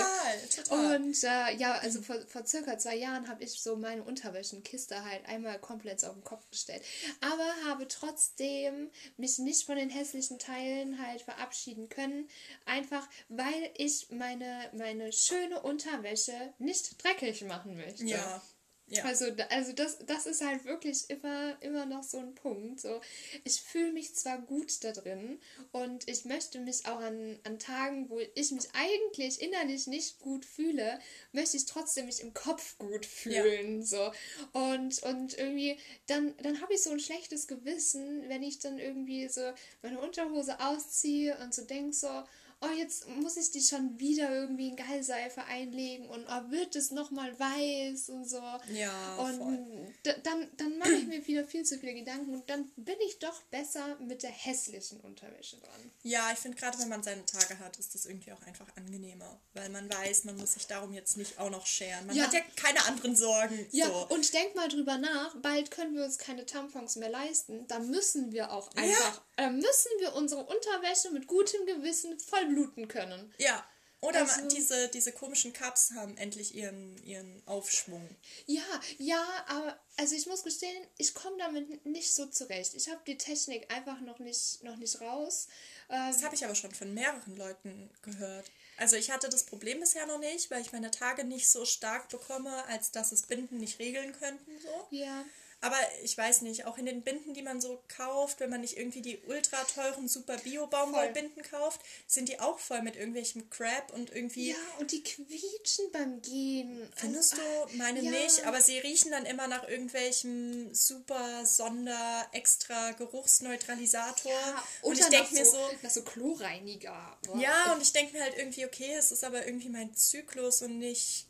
[0.56, 0.96] total.
[0.96, 5.26] Und äh, ja, also vor, vor circa zwei Jahren habe ich so meine Unterwäschenkiste halt
[5.28, 6.82] einmal komplett auf den Kopf gestellt.
[7.22, 12.28] Aber habe trotzdem mich nicht von den hässlichen Teilen halt verabschieden können.
[12.66, 18.06] Einfach weil ich meine, meine schöne Unterwäsche nicht dreckig machen möchte.
[18.06, 18.42] Ja.
[18.88, 19.04] Ja.
[19.06, 22.80] Also, also das, das ist halt wirklich immer, immer noch so ein Punkt.
[22.80, 23.02] So,
[23.44, 25.40] ich fühle mich zwar gut da drin
[25.72, 30.46] und ich möchte mich auch an, an Tagen, wo ich mich eigentlich innerlich nicht gut
[30.46, 31.00] fühle,
[31.32, 33.80] möchte ich trotzdem mich im Kopf gut fühlen.
[33.80, 33.86] Ja.
[33.86, 34.12] So.
[34.54, 39.28] Und, und irgendwie, dann, dann habe ich so ein schlechtes Gewissen, wenn ich dann irgendwie
[39.30, 42.24] so meine Unterhose ausziehe und so denke so,
[42.62, 46.92] oh, jetzt muss ich die schon wieder irgendwie in Geilseife einlegen und oh, wird es
[46.92, 48.42] nochmal weiß und so.
[48.74, 49.16] Ja.
[49.18, 53.20] Und dann, dann mache ich mir wieder viel zu viele Gedanken und dann bin ich
[53.20, 55.92] doch besser mit der hässlichen Unterwäsche dran.
[56.04, 59.40] Ja, ich finde gerade, wenn man seine Tage hat, ist das irgendwie auch einfach angenehmer,
[59.54, 62.08] weil man weiß, man muss sich darum jetzt nicht auch noch scheren.
[62.08, 62.24] Man ja.
[62.24, 63.66] hat ja keine anderen Sorgen.
[63.72, 64.08] Ja, so.
[64.10, 68.32] und denk mal drüber nach, bald können wir uns keine Tampons mehr leisten, da müssen
[68.32, 69.46] wir auch einfach, ja.
[69.46, 73.34] äh, müssen wir unsere Unterwäsche mit gutem Gewissen voll bluten können.
[73.38, 73.66] Ja.
[74.06, 78.08] Oder also, diese, diese komischen Cups haben endlich ihren, ihren Aufschwung.
[78.46, 78.62] Ja,
[79.00, 82.76] ja, aber also ich muss gestehen, ich komme damit nicht so zurecht.
[82.76, 85.48] Ich habe die Technik einfach noch nicht, noch nicht raus.
[85.88, 88.52] das ähm, habe ich aber schon von mehreren Leuten gehört.
[88.78, 92.10] Also ich hatte das Problem bisher noch nicht, weil ich meine Tage nicht so stark
[92.10, 94.52] bekomme, als dass es Binden nicht regeln könnten.
[94.62, 94.88] So.
[94.92, 95.26] Ja.
[95.66, 98.78] Aber ich weiß nicht, auch in den Binden, die man so kauft, wenn man nicht
[98.78, 104.14] irgendwie die ultra teuren super Bio-Baumwollbinden kauft, sind die auch voll mit irgendwelchem Crap und
[104.14, 104.52] irgendwie.
[104.52, 106.88] Ja, und die quietschen beim Gehen.
[106.96, 107.78] Findest also, du?
[107.78, 108.12] Meine ja.
[108.12, 114.32] nicht, aber sie riechen dann immer nach irgendwelchem super Sonder extra Geruchsneutralisator.
[114.32, 115.58] Ja, und ich denke mir so.
[115.82, 117.18] Nach so Chlorreiniger.
[117.26, 117.40] Boah.
[117.40, 120.78] Ja, und ich denke mir halt irgendwie, okay, es ist aber irgendwie mein Zyklus und
[120.78, 121.26] nicht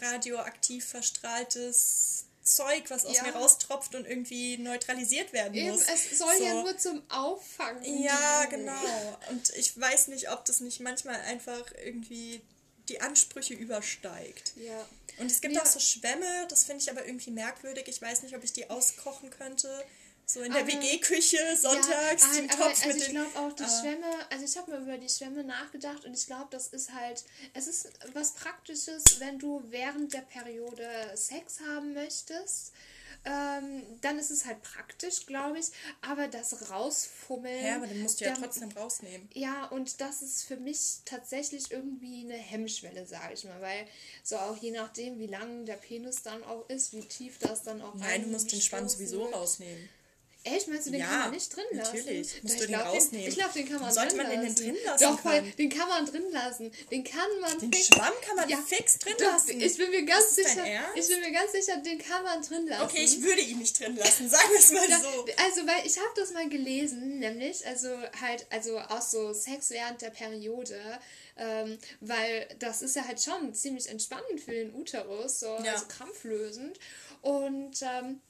[0.00, 3.22] radioaktiv verstrahltes Zeug, was aus ja.
[3.24, 5.82] mir raustropft und irgendwie neutralisiert werden Eben, muss.
[5.82, 6.44] Es soll so.
[6.44, 8.02] ja nur zum Auffangen.
[8.02, 8.72] Ja, genau.
[9.30, 12.40] Und ich weiß nicht, ob das nicht manchmal einfach irgendwie
[12.88, 14.52] die Ansprüche übersteigt.
[14.56, 14.86] Ja.
[15.18, 15.62] Und es gibt ja.
[15.62, 17.86] auch so Schwämme, das finde ich aber irgendwie merkwürdig.
[17.88, 19.84] Ich weiß nicht, ob ich die auskochen könnte.
[20.30, 23.80] So in der WG-Küche sonntags ja, den Topf also mit ich glaube auch die uh,
[23.80, 27.24] Schwämme, also ich habe mir über die Schwämme nachgedacht und ich glaube, das ist halt,
[27.54, 32.74] es ist was Praktisches, wenn du während der Periode Sex haben möchtest.
[33.24, 35.66] Ähm, dann ist es halt praktisch, glaube ich.
[36.02, 37.64] Aber das Rausfummeln.
[37.64, 39.28] Ja, aber dann musst du ja trotzdem rausnehmen.
[39.32, 43.60] Ja, und das ist für mich tatsächlich irgendwie eine Hemmschwelle, sage ich mal.
[43.60, 43.86] Weil
[44.22, 47.80] so auch je nachdem, wie lang der Penis dann auch ist, wie tief das dann
[47.80, 49.88] auch Nein, du musst den Schwanz sowieso rausnehmen.
[50.44, 50.68] Echt?
[50.68, 51.96] Meinst du, den ja, kann man nicht drin lassen?
[51.96, 52.42] natürlich.
[52.42, 53.24] Musst ich du den rausnehmen.
[53.24, 54.54] Den, ich glaube, den kann man Sollte drin man lassen.
[54.54, 56.72] den drin lassen Doch, voll, den kann man drin lassen.
[56.90, 59.60] Den kann man Den fix, Schwamm kann man ja, fix drin doch, lassen.
[59.60, 62.84] Ich bin mir ganz sicher, ich bin mir ganz sicher, den kann man drin lassen.
[62.84, 65.26] Okay, ich würde ihn nicht drin lassen, sagen wir es mal so.
[65.44, 67.88] Also, weil ich habe das mal gelesen, nämlich, also
[68.20, 70.80] halt, also auch so Sex während der Periode,
[71.36, 75.72] ähm, weil das ist ja halt schon ziemlich entspannend für den Uterus, so, ja.
[75.72, 76.78] also krampflösend.
[77.22, 78.20] Und ähm,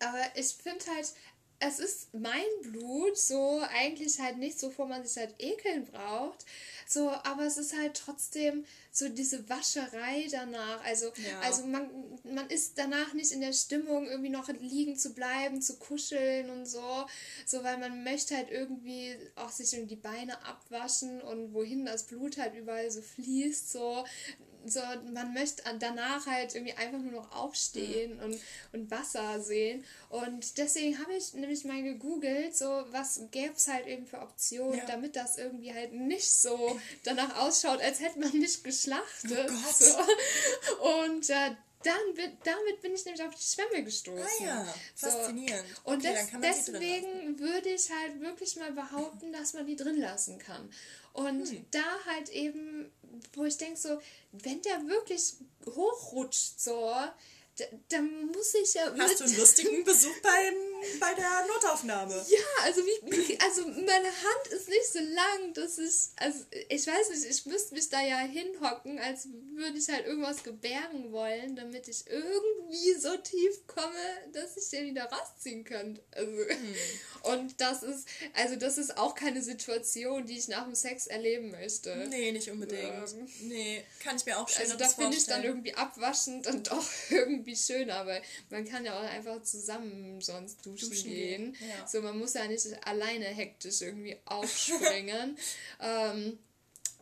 [0.00, 1.12] aber ich finde halt,
[1.60, 6.44] es ist mein Blut, so eigentlich halt nicht so, wo man sich halt ekeln braucht.
[6.90, 10.82] So, aber es ist halt trotzdem so diese Wascherei danach.
[10.84, 11.40] Also, ja.
[11.40, 11.90] also man,
[12.24, 16.64] man ist danach nicht in der Stimmung, irgendwie noch liegen zu bleiben, zu kuscheln und
[16.64, 17.06] so.
[17.44, 22.38] So, weil man möchte halt irgendwie auch sich die Beine abwaschen und wohin das Blut
[22.38, 23.70] halt überall so fließt.
[23.70, 24.06] So,
[24.64, 24.80] so,
[25.12, 28.22] man möchte danach halt irgendwie einfach nur noch aufstehen mhm.
[28.22, 28.40] und,
[28.72, 29.84] und Wasser sehen.
[30.08, 34.78] Und deswegen habe ich nämlich mal gegoogelt, so was gäbe es halt eben für Optionen,
[34.78, 34.86] ja.
[34.86, 39.50] damit das irgendwie halt nicht so danach ausschaut, als hätte man nicht geschlachtet.
[39.50, 41.06] Oh so.
[41.06, 41.50] Und äh,
[41.82, 44.26] dann bin, damit bin ich nämlich auf die Schwämme gestoßen.
[44.40, 45.64] Ah ja, faszinierend.
[45.84, 45.92] So.
[45.92, 50.38] Und okay, des, deswegen würde ich halt wirklich mal behaupten, dass man die drin lassen
[50.38, 50.72] kann.
[51.12, 51.66] Und hm.
[51.70, 52.90] da halt eben,
[53.32, 54.00] wo ich denke so,
[54.32, 55.34] wenn der wirklich
[55.66, 56.94] hochrutscht so,
[57.88, 58.94] dann muss ich ja.
[58.96, 60.54] Hast du einen lustigen Besuch beim,
[61.00, 62.14] bei der Notaufnahme?
[62.28, 67.10] Ja, also wie, also meine Hand ist nicht so lang, dass ich, also ich weiß
[67.10, 71.88] nicht, ich müsste mich da ja hinhocken, als würde ich halt irgendwas gebärgen wollen, damit
[71.88, 76.02] ich irgendwie so tief komme, dass ich den wieder rausziehen könnte.
[76.12, 76.74] Also, hm.
[77.22, 81.50] Und das ist, also das ist auch keine Situation, die ich nach dem Sex erleben
[81.50, 81.94] möchte.
[82.08, 82.82] Nee, nicht unbedingt.
[82.82, 86.68] Ähm, nee, kann ich mir auch schön Also da finde ich dann irgendwie abwaschend und
[86.70, 91.56] doch irgendwie schöner, weil man kann ja auch einfach zusammen sonst duschen, duschen gehen.
[91.60, 91.86] Ja.
[91.86, 95.36] So, man muss ja nicht alleine hektisch irgendwie aufspringen.
[95.80, 96.38] ähm,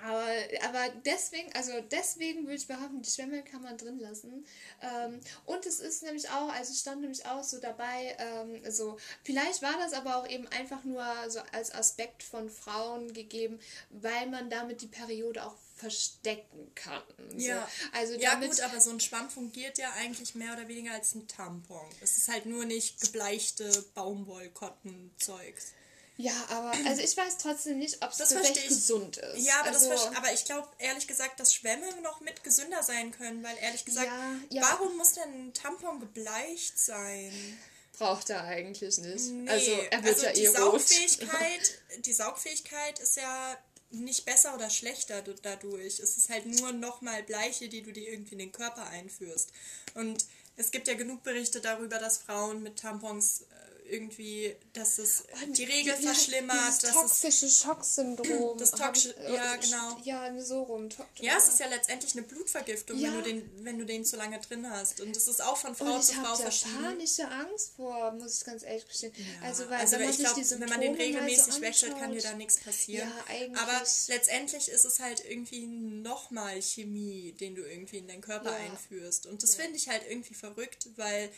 [0.02, 0.26] aber,
[0.62, 4.44] aber deswegen, also deswegen würde ich behaupten, die Schwämme kann man drin lassen.
[4.82, 9.62] Ähm, und es ist nämlich auch, also stand nämlich auch so dabei, ähm, so, vielleicht
[9.62, 14.50] war das aber auch eben einfach nur so als Aspekt von Frauen gegeben, weil man
[14.50, 17.02] damit die Periode auch verstecken kann.
[17.36, 17.46] So.
[17.46, 21.14] Ja, also ja gut, aber so ein Schwamm fungiert ja eigentlich mehr oder weniger als
[21.14, 21.86] ein Tampon.
[22.00, 25.72] Es ist halt nur nicht gebleichte Baumwollkottenzeugs.
[26.18, 29.46] Ja, aber also ich weiß trotzdem nicht, ob es wirklich gesund ist.
[29.46, 33.10] Ja, aber, also, das, aber ich glaube ehrlich gesagt, dass Schwämme noch mit gesünder sein
[33.10, 34.62] können, weil ehrlich gesagt, ja, ja.
[34.62, 37.58] warum muss denn ein Tampon gebleicht sein?
[37.98, 39.26] Braucht er eigentlich nicht.
[39.26, 43.58] Nee, also er wird also ja die eh Saugfähigkeit, die Saugfähigkeit ist ja
[43.90, 46.00] nicht besser oder schlechter dadurch.
[46.00, 49.52] Es ist halt nur nochmal Bleiche, die du dir irgendwie in den Körper einführst.
[49.94, 53.44] Und es gibt ja genug Berichte darüber, dass Frauen mit Tampons
[53.90, 56.82] irgendwie, dass es oh, die Regel ja, verschlimmert.
[56.82, 58.58] Das toxische Schocksyndrom.
[58.58, 59.98] Das toxische, ja, äh, genau.
[60.04, 60.88] Ja, so rum.
[61.16, 63.08] Ja, es ist ja letztendlich eine Blutvergiftung, ja.
[63.08, 65.00] wenn, du den, wenn du den zu lange drin hast.
[65.00, 66.70] Und es ist auch von Frau zu Frau verschieden.
[66.70, 69.12] Ich habe panische Angst vor, muss ich ganz ehrlich gestehen.
[69.16, 69.48] Ja.
[69.48, 72.34] Also, weil, also wenn, ich glaub, wenn man den regelmäßig so wechselt, kann dir da
[72.34, 73.08] nichts passieren.
[73.08, 73.60] Ja, eigentlich.
[73.60, 79.26] Aber letztendlich ist es halt irgendwie nochmal Chemie, den du irgendwie in deinen Körper einführst.
[79.26, 81.30] Und das finde ich halt irgendwie verrückt, weil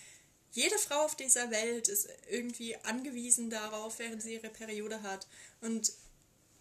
[0.53, 5.27] jede Frau auf dieser Welt ist irgendwie angewiesen darauf, während sie ihre Periode hat.
[5.61, 5.93] Und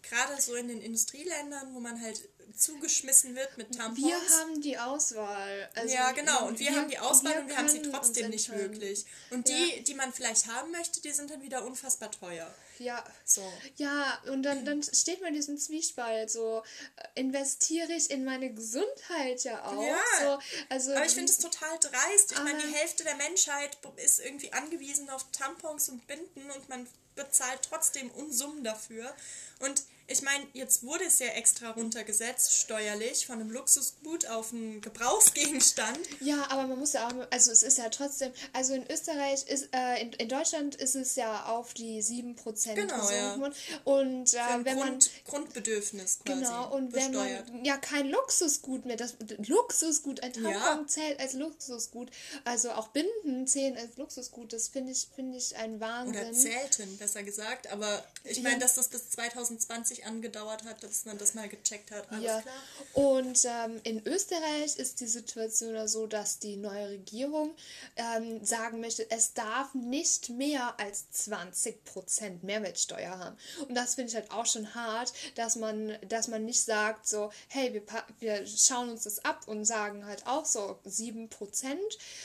[0.02, 3.98] gerade so in den Industrieländern, wo man halt zugeschmissen wird mit Tampons.
[3.98, 5.68] Wir haben die Auswahl.
[5.74, 6.46] Also ja, genau.
[6.46, 9.04] Und wir, wir haben die Auswahl wir und wir haben sie trotzdem nicht wirklich.
[9.30, 9.82] Und die, ja.
[9.82, 12.52] die man vielleicht haben möchte, die sind dann wieder unfassbar teuer.
[12.78, 13.04] Ja.
[13.24, 13.42] So.
[13.76, 16.30] Ja, und dann, dann steht man in diesem Zwiespalt.
[16.30, 16.62] So,
[16.96, 19.82] äh, investiere ich in meine Gesundheit ja auch.
[19.82, 19.98] Ja.
[20.22, 20.38] So,
[20.68, 22.32] also, aber ich finde es total dreist.
[22.32, 26.86] Ich meine, die Hälfte der Menschheit ist irgendwie angewiesen auf Tampons und Binden und man
[27.14, 29.14] bezahlt trotzdem Unsummen dafür.
[29.58, 34.80] Und ich meine, jetzt wurde es ja extra runtergesetzt, steuerlich, von einem Luxusgut auf einen
[34.80, 35.98] Gebrauchsgegenstand.
[36.20, 39.68] Ja, aber man muss ja auch, also es ist ja trotzdem, also in Österreich ist,
[39.72, 43.54] äh, in, in Deutschland ist es ja auf die 7% genau, gesunken.
[43.70, 43.80] Ja.
[43.84, 45.24] Und äh, wenn Grund, man.
[45.26, 46.40] Grundbedürfnis quasi.
[46.40, 47.46] Genau, und besteuert.
[47.48, 49.14] wenn man ja kein Luxusgut mehr, das
[49.46, 50.84] Luxusgut, ein Tampon ja.
[50.86, 52.10] zählt als Luxusgut,
[52.44, 56.16] also auch Binden zählen als Luxusgut, das finde ich, finde ich ein Wahnsinn.
[56.16, 58.60] Oder zählten, besser gesagt, aber ich meine, ja.
[58.60, 62.10] dass das bis 2020 ewig angedauert hat, dass man das mal gecheckt hat.
[62.10, 62.40] Alles ja.
[62.40, 62.54] klar.
[62.94, 67.54] Und ähm, in Österreich ist die Situation so, dass die neue Regierung
[67.96, 73.36] ähm, sagen möchte, es darf nicht mehr als 20% Mehrwertsteuer haben.
[73.68, 77.30] Und das finde ich halt auch schon hart, dass man, dass man nicht sagt so,
[77.48, 77.82] hey, wir,
[78.18, 81.28] wir schauen uns das ab und sagen halt auch so 7%,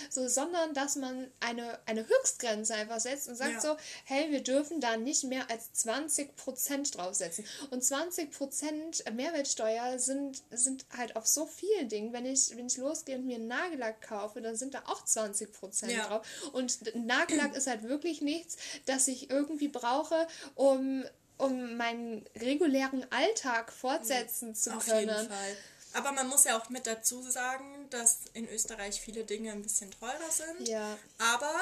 [0.10, 3.62] so, sondern dass man eine, eine Höchstgrenze einfach setzt und sagt ja.
[3.62, 7.46] so, hey, wir dürfen da nicht mehr als 20% draufsetzen.
[7.72, 12.14] Und 20% Mehrwertsteuer sind, sind halt auf so vielen Dingen.
[12.14, 15.90] Wenn ich, wenn ich losgehe und mir einen Nagellack kaufe, dann sind da auch 20%
[15.90, 16.08] ja.
[16.08, 16.26] drauf.
[16.54, 21.04] Und Nagellack ist halt wirklich nichts, das ich irgendwie brauche, um
[21.38, 24.56] um meinen regulären Alltag fortsetzen mhm.
[24.56, 25.10] zu Auf können.
[25.10, 25.58] Jeden Fall.
[25.94, 29.92] Aber man muss ja auch mit dazu sagen, dass in Österreich viele Dinge ein bisschen
[29.92, 30.68] teurer sind.
[30.68, 30.98] Ja.
[31.20, 31.54] Aber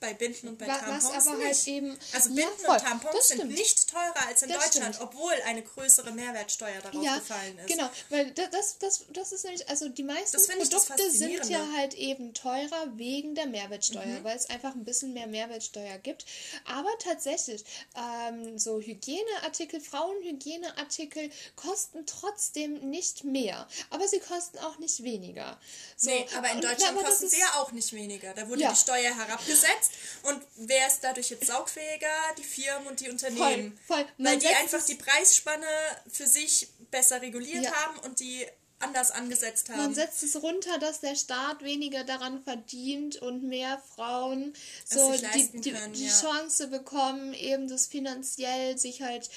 [0.00, 1.66] bei Binden und bei was, Tampons was aber halt nicht.
[1.66, 5.10] Halt eben, also Binden ja, und Tampons sind nicht teurer als in das Deutschland, stimmt.
[5.14, 7.68] obwohl eine größere Mehrwertsteuer darauf ja, gefallen ist.
[7.68, 12.32] Genau, weil das, das, das ist nämlich, also die meisten Produkte sind ja halt eben
[12.32, 14.24] teurer wegen der Mehrwertsteuer, mhm.
[14.24, 16.24] weil es einfach ein bisschen mehr Mehrwertsteuer gibt.
[16.64, 25.02] Aber tatsächlich, ähm, so Hygieneartikel, Frauenhygieneartikel kosten trotzdem nicht mehr, aber sie kosten auch nicht
[25.02, 25.60] weniger.
[25.96, 28.32] So, nee, aber in Deutschland und, kosten sie ja auch nicht weniger.
[28.32, 28.70] Da wurde ja.
[28.70, 29.89] die Steuer herabgesetzt
[30.22, 32.08] und wer ist dadurch jetzt saugfähiger?
[32.38, 33.78] Die Firmen und die Unternehmen.
[33.86, 34.06] Voll, voll.
[34.18, 35.66] Weil die einfach die Preisspanne
[36.10, 37.72] für sich besser reguliert ja.
[37.72, 38.46] haben und die
[38.80, 39.78] anders angesetzt haben.
[39.78, 45.60] Man setzt es runter, dass der Staat weniger daran verdient und mehr Frauen so die,
[45.60, 46.12] die, können, die ja.
[46.12, 49.28] Chance bekommen, eben das finanziell sich halt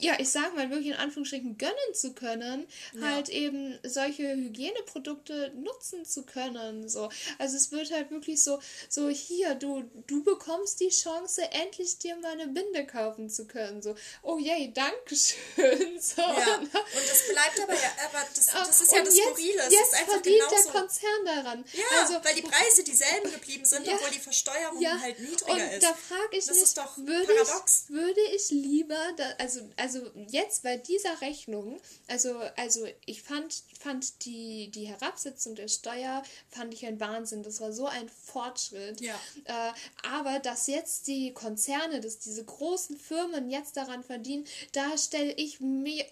[0.00, 3.02] ja, ich sag mal wirklich in Anführungsstrichen gönnen zu können, ja.
[3.02, 6.88] halt eben solche Hygieneprodukte nutzen zu können.
[6.88, 7.08] So.
[7.38, 12.16] Also es wird halt wirklich so, so hier, du, du bekommst die Chance, endlich dir
[12.16, 13.82] mal eine Binde kaufen zu können.
[13.82, 15.38] So, oh yay, Dankeschön.
[15.98, 16.22] So.
[16.22, 16.56] Ja.
[16.58, 19.62] Und das bleibt aber ja, aber das, das ist ja das Skurrile.
[19.66, 21.64] Es jetzt ist einfach verdient der Konzern daran.
[21.72, 24.98] Ja, also, weil die Preise dieselben geblieben sind, ja, obwohl die Versteuerung ja.
[25.00, 25.82] halt niedriger und ist.
[25.82, 27.84] Da frage ich das mich, ist doch würde paradox.
[27.84, 33.62] Ich, würde ich lieber, da, also, also jetzt bei dieser Rechnung, also, also ich fand,
[33.78, 37.42] fand die, die Herabsetzung der Steuer, fand ich ein Wahnsinn.
[37.42, 39.00] Das war so ein Fortschritt.
[39.00, 39.14] Ja.
[39.44, 45.32] Äh, aber dass jetzt die Konzerne, dass diese großen Firmen jetzt daran verdienen, da stelle
[45.32, 46.04] ich mir,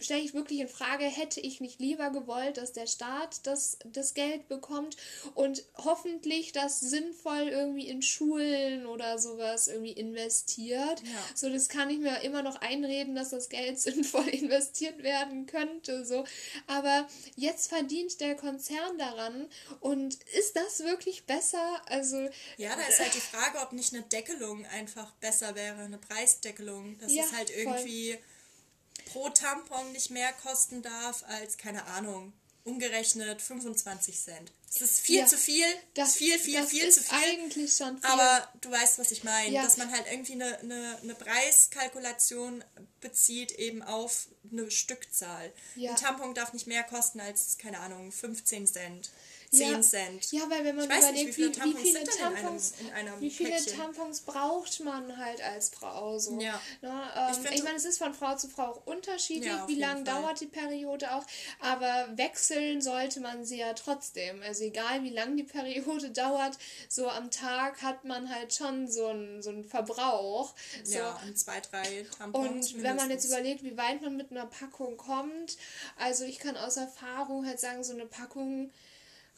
[0.00, 4.14] stelle ich wirklich in Frage, hätte ich nicht lieber gewollt, dass der Staat das, das
[4.14, 4.96] Geld bekommt
[5.34, 11.00] und hoffentlich das sinnvoll irgendwie in Schulen oder sowas irgendwie investiert.
[11.02, 11.08] Ja.
[11.34, 16.04] So, das kann ich mir immer noch einreden, dass das Geld sinnvoll investiert werden könnte.
[16.04, 16.24] So.
[16.66, 19.48] Aber jetzt verdient der Konzern daran
[19.80, 21.82] und ist das wirklich besser?
[21.86, 22.28] Also.
[22.56, 26.98] Ja, da ist halt die Frage, ob nicht eine Deckelung einfach besser wäre, eine Preisdeckelung.
[26.98, 29.12] Dass ja, es halt irgendwie voll.
[29.12, 32.32] pro Tampon nicht mehr kosten darf als, keine Ahnung,
[32.64, 34.52] umgerechnet 25 Cent.
[34.68, 35.66] Das ist viel ja, zu viel.
[35.94, 37.18] Das viel, viel, das viel zu viel.
[37.18, 38.10] Eigentlich schon viel.
[38.10, 39.54] Aber du weißt, was ich meine.
[39.54, 39.62] Ja.
[39.62, 42.64] Dass man halt irgendwie eine, eine, eine Preiskalkulation
[43.00, 45.52] bezieht, eben auf eine Stückzahl.
[45.74, 45.90] Ja.
[45.90, 49.10] Ein Tampon darf nicht mehr kosten als, keine Ahnung, 15 Cent.
[49.52, 50.32] 10 ja, Cent.
[50.32, 53.12] Ja, weil wenn man überlegt, nicht, wie, viele wie, wie, viele Tampons, in einem, in
[53.12, 53.76] einem wie viele Päckchen.
[53.76, 56.40] Tampons braucht man halt als Frau so.
[56.40, 56.58] Ja.
[56.80, 59.68] Na, ne, ähm, ich, ich meine, es ist von Frau zu Frau auch unterschiedlich, ja,
[59.68, 61.26] wie lange dauert die Periode auch,
[61.60, 64.42] aber wechseln sollte man sie ja trotzdem.
[64.42, 66.56] Also egal wie lang die Periode dauert,
[66.88, 70.54] so am Tag hat man halt schon so einen so einen Verbrauch.
[70.82, 70.96] So.
[70.96, 72.46] Ja, zwei, drei Tampons.
[72.46, 72.82] Und mindestens.
[72.82, 75.58] wenn man jetzt überlegt, wie weit man mit einer Packung kommt,
[75.98, 78.70] also ich kann aus Erfahrung halt sagen, so eine Packung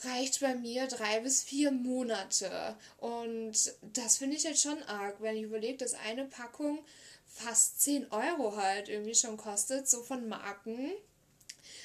[0.00, 2.76] reicht bei mir drei bis vier Monate.
[2.98, 3.52] Und
[3.82, 6.84] das finde ich jetzt schon arg, wenn ich überlege, dass eine Packung
[7.26, 10.92] fast 10 Euro halt irgendwie schon kostet, so von Marken.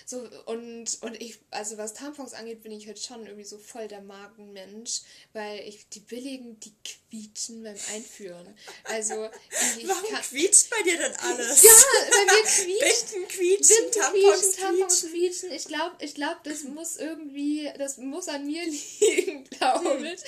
[0.09, 3.87] So, und, und ich, also was Tampons angeht, bin ich halt schon irgendwie so voll
[3.87, 5.01] der Markenmensch,
[5.33, 8.57] weil ich die billigen, die quietschen beim Einführen.
[8.85, 9.29] Also,
[9.77, 11.61] ich, Warum kann, quietscht bei dir denn alles?
[11.61, 11.71] Ja,
[12.09, 13.11] bei mir quietscht.
[13.11, 15.51] Binden quietschen, Binden Tampons quietschen, Tampons quietschen.
[15.51, 18.63] Ich glaube, ich glaub, das muss irgendwie, das muss an mir
[18.99, 20.21] liegen, glaube ich.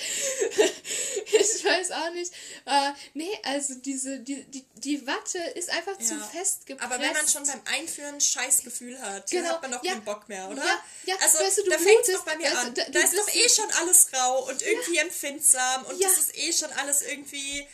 [1.26, 2.32] ich weiß auch nicht.
[2.66, 6.06] Äh, nee, also diese, die, die, die Watte ist einfach ja.
[6.06, 6.88] zu fest gepresst.
[6.88, 9.42] Aber wenn man schon beim Einführen ein scheiß Gefühl hat, genau.
[9.42, 9.92] dann hat man doch ja.
[9.92, 10.62] keinen Bock mehr, oder?
[10.62, 11.14] Ja, ja.
[11.20, 12.74] Also, weißt du, du da fängt es doch bei mir weißt, an.
[12.74, 16.52] Da, da ist doch eh schon alles rau und irgendwie empfindsam und das ist eh
[16.52, 17.66] schon alles irgendwie,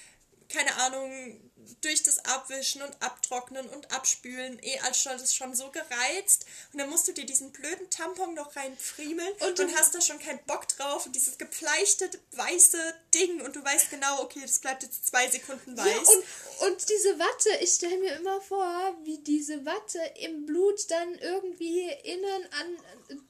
[0.49, 1.48] keine Ahnung,
[1.81, 6.47] durch das Abwischen und Abtrocknen und Abspülen eh alles schon so gereizt.
[6.73, 10.19] Und dann musst du dir diesen blöden Tampon noch reinfriemeln und, und hast da schon
[10.19, 11.07] keinen Bock drauf.
[11.07, 13.41] Und dieses gefleischte weiße Ding.
[13.43, 15.87] Und du weißt genau, okay, das bleibt jetzt zwei Sekunden weiß.
[15.87, 20.91] Ja, und, und diese Watte, ich stelle mir immer vor, wie diese Watte im Blut
[20.91, 22.77] dann irgendwie innen an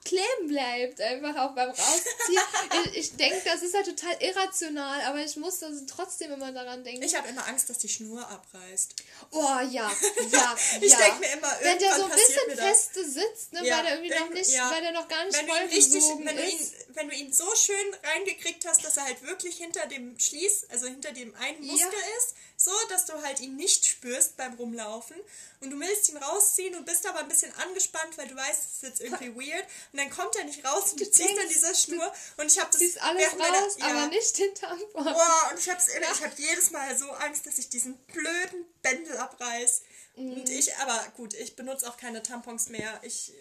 [0.05, 1.01] kleben bleibt.
[1.01, 2.43] Einfach auch beim Rausziehen.
[2.93, 6.85] ich, ich denke, das ist halt total irrational, aber ich muss das trotzdem immer daran
[6.85, 7.03] denken.
[7.03, 8.95] Ich habe immer Angst, dass die Schnur abreißt.
[9.31, 9.91] Oh ja,
[10.31, 10.57] ja.
[10.81, 10.99] ich ja.
[10.99, 14.19] denke mir immer, wenn der so ein bisschen feste sitzt, ne, ja, weil der irgendwie
[14.19, 14.71] noch nicht, ja.
[14.71, 17.95] weil der noch gar nicht voll richtig, wenn du, ihn, wenn du ihn so schön
[18.05, 22.35] reingekriegt hast, dass er halt wirklich hinter dem Schließ, also hinter dem einen Muskel ist,
[22.61, 25.17] so, dass du halt ihn nicht spürst beim Rumlaufen
[25.61, 28.73] und du willst ihn rausziehen und bist aber ein bisschen angespannt, weil du weißt, es
[28.75, 31.49] ist jetzt irgendwie weird und dann kommt er nicht raus und du, du ziehst an
[31.49, 35.61] dieser Schnur und ich habe das ist alles raus, meiner, aber nicht hinterm Boah, und
[35.61, 39.83] ich habe hab jedes Mal so Angst, dass ich diesen blöden Bändel abreiß.
[40.17, 40.33] Mhm.
[40.33, 43.01] Und ich, aber gut, ich benutze auch keine Tampons mehr.
[43.03, 43.33] Ich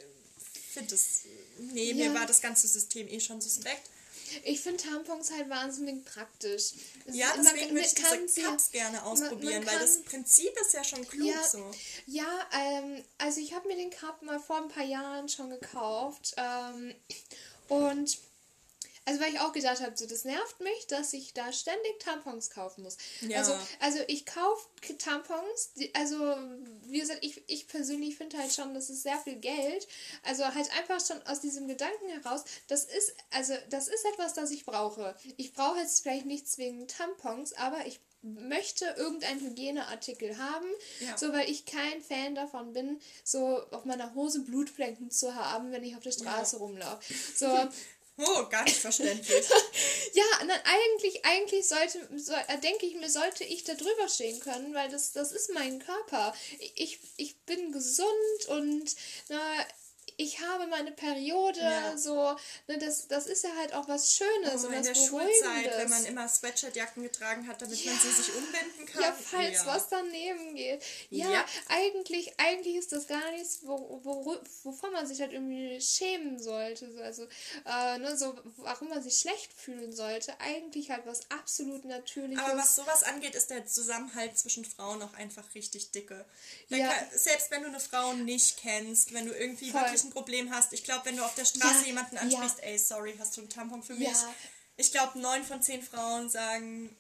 [0.72, 1.24] finde das,
[1.60, 2.10] nee, ja.
[2.10, 3.90] mir war das ganze System eh schon suspekt.
[4.44, 6.74] Ich finde Tampons halt wahnsinnig praktisch.
[7.08, 10.84] Ja, deswegen würde ich diese Cups gerne ausprobieren, man, man weil das Prinzip ist ja
[10.84, 11.72] schon klug ja, so.
[12.08, 16.36] Ja, ähm, also ich habe mir den Cup mal vor ein paar Jahren schon gekauft
[16.38, 16.94] ähm,
[17.70, 18.18] und
[19.08, 22.50] also weil ich auch gedacht habe, so das nervt mich, dass ich da ständig Tampons
[22.50, 22.98] kaufen muss.
[23.22, 23.38] Ja.
[23.38, 26.18] Also, also ich kaufe Tampons, die, also
[26.88, 29.88] wie gesagt, ich, ich persönlich finde halt schon, das ist sehr viel Geld.
[30.24, 34.52] Also halt einfach schon aus diesem Gedanken heraus, das ist, also das ist etwas, das
[34.52, 35.16] ich brauche.
[35.38, 40.68] Ich brauche jetzt vielleicht nicht zwingend Tampons, aber ich möchte irgendeinen Hygieneartikel haben,
[41.00, 41.18] ja.
[41.18, 45.84] so weil ich kein Fan davon bin, so auf meiner Hose Blutflecken zu haben, wenn
[45.84, 46.62] ich auf der Straße ja.
[46.62, 47.14] rumlaufe.
[47.36, 47.48] So
[48.20, 49.48] Oh, gar nicht verständlich.
[50.14, 54.40] ja, dann eigentlich, eigentlich sollte, so, äh, denke ich mir, sollte ich da drüber stehen
[54.40, 56.34] können, weil das, das ist mein Körper.
[56.76, 58.96] Ich, ich bin gesund und
[59.30, 59.40] na,
[60.20, 61.96] ich habe meine Periode, ja.
[61.96, 62.36] so,
[62.68, 65.90] ne, das, das ist ja halt auch was Schönes oh, und in der Schulzeit, wenn
[65.90, 67.92] man immer Sweatshirtjacken getragen hat, damit ja.
[67.92, 69.04] man sie sich umbinden kann.
[69.04, 69.66] Ja, falls ja.
[69.68, 70.84] was daneben geht.
[71.12, 75.80] Ja, ja, Eigentlich, eigentlich ist das gar nichts, wo, wo, wovon man sich halt irgendwie
[75.80, 76.90] schämen sollte.
[77.04, 77.28] Also,
[77.66, 80.40] äh, ne, so, warum man sich schlecht fühlen sollte.
[80.40, 82.44] Eigentlich halt was absolut Natürliches.
[82.44, 86.26] Aber was sowas angeht, ist der Zusammenhalt zwischen Frauen auch einfach richtig dicke.
[86.70, 89.82] Kann, selbst wenn du eine Frau nicht kennst, wenn du irgendwie Voll.
[89.82, 90.74] wirklich ein Problem hast.
[90.74, 92.66] Ich glaube, wenn du auf der Straße ja, jemanden ansprichst, ja.
[92.66, 94.08] ey, sorry, hast du einen Tampon für mich?
[94.08, 94.34] Ja.
[94.78, 96.96] Ich glaube, neun von zehn Frauen sagen,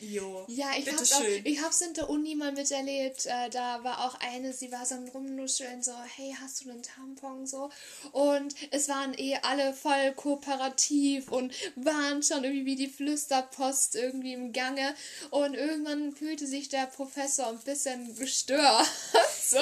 [0.00, 3.26] Jo, ja, ich habe es in der Uni mal miterlebt.
[3.26, 6.82] Äh, da war auch eine, sie war so am Rumnuscheln, so, hey, hast du einen
[6.82, 7.46] Tampon?
[7.46, 7.70] So.
[8.10, 14.32] Und es waren eh alle voll kooperativ und waren schon irgendwie wie die Flüsterpost irgendwie
[14.32, 14.94] im Gange.
[15.30, 18.88] Und irgendwann fühlte sich der Professor ein bisschen gestört.
[19.40, 19.58] so,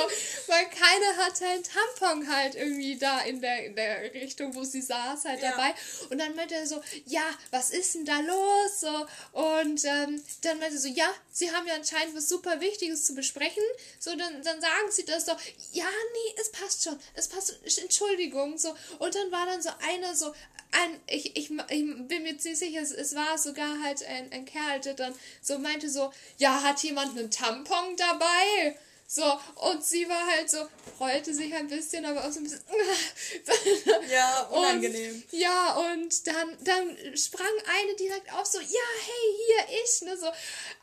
[0.47, 4.81] weil keiner hatte einen Tampon halt irgendwie da in der, in der Richtung, wo sie
[4.83, 5.51] saß, halt ja.
[5.51, 5.74] dabei.
[6.09, 8.81] Und dann meinte er so, ja, was ist denn da los?
[8.81, 13.04] So, und ähm, dann meinte sie so, ja, sie haben ja anscheinend was super Wichtiges
[13.04, 13.62] zu besprechen.
[13.98, 15.38] So, dann, dann sagen sie das doch,
[15.72, 18.74] ja, nee, es passt schon, es passt, Entschuldigung, so.
[18.98, 20.32] Und dann war dann so einer so,
[20.72, 24.44] ein, ich, ich, ich bin mir ziemlich sicher, es, es war sogar halt ein, ein
[24.44, 28.78] Kerl, der dann so meinte so, ja, hat jemand einen Tampon dabei?
[29.12, 29.24] So,
[29.56, 30.58] und sie war halt so,
[30.96, 32.61] freute sich ein bisschen, aber auch so ein bisschen.
[34.08, 35.14] ja, unangenehm.
[35.14, 40.16] Und, ja, und dann, dann sprang eine direkt auf, so, ja, hey, hier, ich, ne,
[40.16, 40.28] so,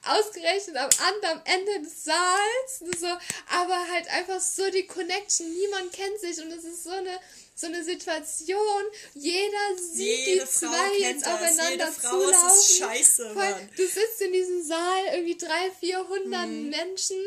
[0.10, 3.08] ausgerechnet am anderen Ende des Saals, ne, so,
[3.50, 7.18] aber halt einfach so die Connection, niemand kennt sich und es ist so eine
[7.60, 8.84] so eine Situation,
[9.16, 11.34] jeder sieht Jede die zwei jetzt das.
[11.34, 12.50] aufeinander Jede Frau zulaufen.
[12.50, 13.70] Ist scheiße, Mann.
[13.76, 16.70] Du sitzt in diesem Saal, irgendwie 300, 400 hm.
[16.70, 17.18] Menschen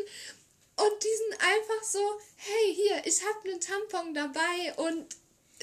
[0.83, 5.15] und die sind einfach so, hey, hier, ich habe einen Tampon dabei und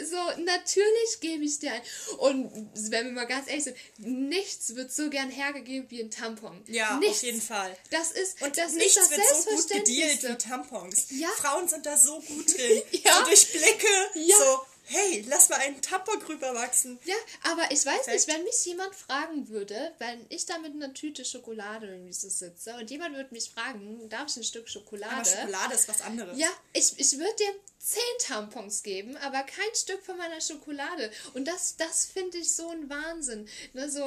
[0.04, 1.82] so, natürlich gebe ich dir ein.
[2.18, 6.62] Und wenn wir mal ganz ehrlich sind, nichts wird so gern hergegeben wie ein Tampon.
[6.66, 7.18] Ja, nichts.
[7.18, 7.76] auf jeden Fall.
[7.90, 11.06] Das ist, und das nichts ist das wird so gut gedealt wie Tampons.
[11.10, 11.28] Ja.
[11.36, 12.82] Frauen sind da so gut drin.
[13.04, 13.18] ja.
[13.18, 14.36] So durch Blicke, ja.
[14.36, 16.98] so hey, lass mal einen Tampon rüberwachsen.
[17.04, 17.14] Ja,
[17.44, 21.24] aber ich weiß nicht, wenn mich jemand fragen würde, wenn ich da mit einer Tüte
[21.24, 25.14] Schokolade irgendwie so sitze und jemand würde mich fragen, darf ich ein Stück Schokolade?
[25.14, 26.38] Aber Schokolade ist was anderes.
[26.38, 31.10] Ja, ich, ich würde dir zehn Tampons geben, aber kein Stück von meiner Schokolade.
[31.34, 33.48] Und das, das finde ich so ein Wahnsinn.
[33.72, 34.02] Ne, so,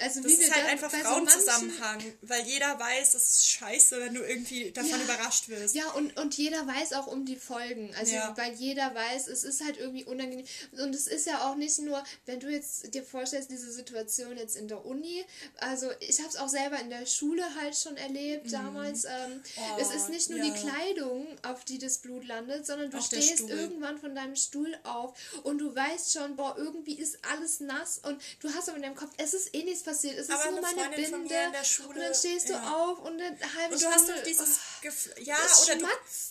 [0.00, 4.14] also das wie ist halt einfach Frauenzusammenhang, so weil jeder weiß, es ist scheiße, wenn
[4.14, 5.74] du irgendwie davon ja, überrascht wirst.
[5.74, 7.94] Ja, und, und jeder weiß auch um die Folgen.
[7.96, 8.36] Also ja.
[8.36, 10.46] weil jeder weiß, es ist halt irgendwie unangenehm.
[10.72, 14.56] Und es ist ja auch nicht nur, wenn du jetzt dir vorstellst, diese Situation jetzt
[14.56, 15.24] in der Uni,
[15.58, 18.50] also ich habe es auch selber in der Schule halt schon erlebt mhm.
[18.50, 19.04] damals.
[19.04, 20.44] Ähm, oh, es ist nicht nur ja.
[20.44, 25.16] die Kleidung, auf die das Blut landet, sondern du stehst irgendwann von deinem Stuhl auf
[25.42, 28.96] und du weißt schon, boah, irgendwie ist alles nass und du hast aber in deinem
[28.96, 32.48] Kopf, es ist eh nichts passiert, es aber ist nur meine Binde und dann stehst
[32.48, 32.58] ja.
[32.58, 35.86] du auf und dann halbe Und du hast doch dieses oh, Gefühl, ja, oder du,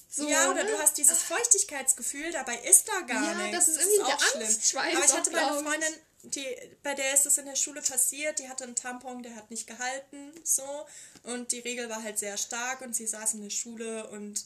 [0.10, 0.72] so, ja, oder ne?
[0.72, 3.52] du hast dieses Feuchtigkeitsgefühl, dabei ist da gar ja, nichts.
[3.52, 4.96] Ja, das ist irgendwie das ist der Angstschweiß.
[4.96, 5.94] Aber ich hatte meine Freundin,
[6.24, 6.48] die,
[6.84, 9.68] bei der ist es in der Schule passiert, die hatte einen Tampon, der hat nicht
[9.68, 10.86] gehalten, so.
[11.24, 14.46] Und die Regel war halt sehr stark und sie saß in der Schule und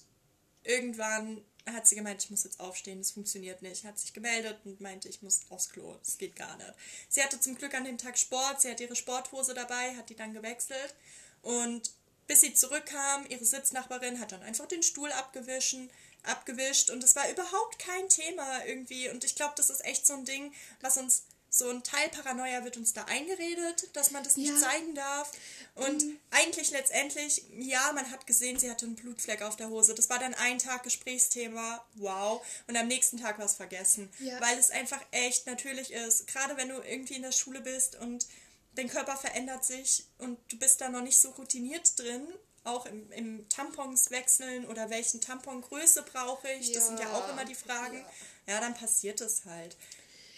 [0.63, 1.43] irgendwann
[1.73, 3.83] hat sie gemeint, ich muss jetzt aufstehen, das funktioniert nicht.
[3.83, 6.73] Hat sich gemeldet und meinte, ich muss aufs Klo, das geht gar nicht.
[7.09, 10.15] Sie hatte zum Glück an dem Tag Sport, sie hat ihre Sporthose dabei, hat die
[10.15, 10.95] dann gewechselt.
[11.41, 11.91] Und
[12.27, 15.89] bis sie zurückkam, ihre Sitznachbarin hat dann einfach den Stuhl abgewischen,
[16.23, 16.89] abgewischt.
[16.89, 19.09] Und es war überhaupt kein Thema irgendwie.
[19.09, 22.63] Und ich glaube, das ist echt so ein Ding, was uns so ein Teil Paranoia
[22.63, 24.57] wird uns da eingeredet, dass man das nicht ja.
[24.59, 25.31] zeigen darf.
[25.75, 26.19] Und mhm.
[26.31, 29.95] eigentlich letztendlich, ja, man hat gesehen, sie hatte einen Blutfleck auf der Hose.
[29.95, 32.45] Das war dann ein Tag Gesprächsthema, wow.
[32.67, 34.09] Und am nächsten Tag war es vergessen.
[34.19, 34.39] Ja.
[34.41, 36.27] Weil es einfach echt natürlich ist.
[36.27, 38.27] Gerade wenn du irgendwie in der Schule bist und
[38.75, 42.27] dein Körper verändert sich und du bist da noch nicht so routiniert drin,
[42.63, 46.75] auch im, im Tampons wechseln oder welchen Tampongröße brauche ich, ja.
[46.75, 48.05] das sind ja auch immer die Fragen.
[48.47, 49.75] Ja, dann passiert es halt.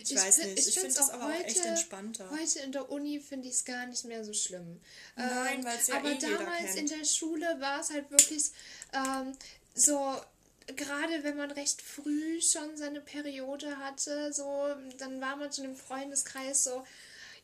[0.04, 2.30] Ich, ich weiß nicht, ich, ich finde es aber heute, auch echt entspannter.
[2.32, 4.82] Heute in der Uni finde ich es gar nicht mehr so schlimm.
[5.16, 8.52] Nein, ähm, weil es ja Aber eh damals in der Schule war es halt wirklich
[8.94, 9.34] ähm,
[9.74, 10.16] so
[10.76, 15.76] gerade wenn man recht früh schon seine Periode hatte, so, dann war man schon im
[15.76, 16.84] Freundeskreis so,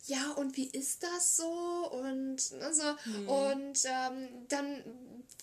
[0.05, 1.89] ja, und wie ist das so?
[1.91, 3.27] Und, also, hm.
[3.27, 4.83] und ähm, dann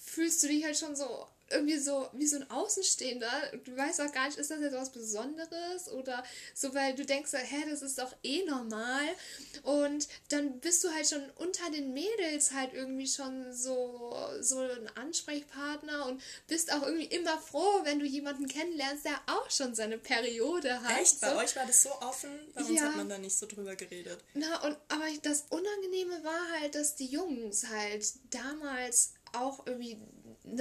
[0.02, 3.30] fühlst du dich halt schon so irgendwie so wie so ein Außenstehender.
[3.64, 6.22] Du weißt auch gar nicht, ist das jetzt was Besonderes oder
[6.54, 9.04] so, weil du denkst, hä, das ist doch eh normal.
[9.62, 14.88] Und dann bist du halt schon unter den Mädels halt irgendwie schon so, so ein
[14.96, 19.98] Ansprechpartner und bist auch irgendwie immer froh, wenn du jemanden kennenlernst, der auch schon seine
[19.98, 21.00] Periode hat.
[21.00, 21.20] Echt?
[21.20, 21.36] Bei so.
[21.38, 22.30] euch war das so offen?
[22.54, 22.82] Bei uns ja.
[22.86, 24.18] hat man da nicht so drüber geredet.
[24.34, 29.98] Na, und aber das Unangenehme war halt, dass die Jungs halt damals auch irgendwie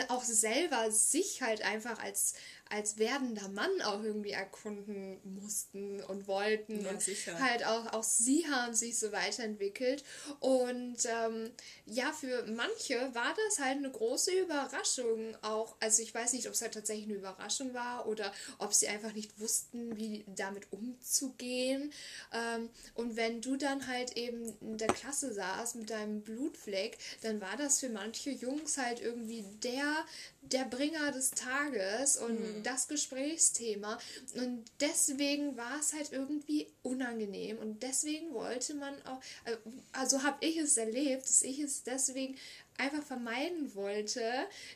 [0.09, 2.33] auch selber sich halt einfach als
[2.73, 6.83] als werdender Mann auch irgendwie erkunden mussten und wollten.
[6.83, 7.39] Ja, und sicher.
[7.39, 10.03] halt auch, auch sie haben sich so weiterentwickelt.
[10.39, 11.51] Und ähm,
[11.85, 15.75] ja, für manche war das halt eine große Überraschung auch.
[15.81, 19.13] Also ich weiß nicht, ob es halt tatsächlich eine Überraschung war oder ob sie einfach
[19.13, 21.93] nicht wussten, wie damit umzugehen.
[22.33, 27.39] Ähm, und wenn du dann halt eben in der Klasse saßt mit deinem Blutfleck, dann
[27.39, 30.05] war das für manche Jungs halt irgendwie der,
[30.51, 32.63] der Bringer des Tages und mhm.
[32.63, 33.97] das Gesprächsthema.
[34.35, 37.57] Und deswegen war es halt irgendwie unangenehm.
[37.57, 39.55] Und deswegen wollte man auch, äh,
[39.93, 42.37] also habe ich es erlebt, dass ich es deswegen
[42.77, 44.21] einfach vermeiden wollte,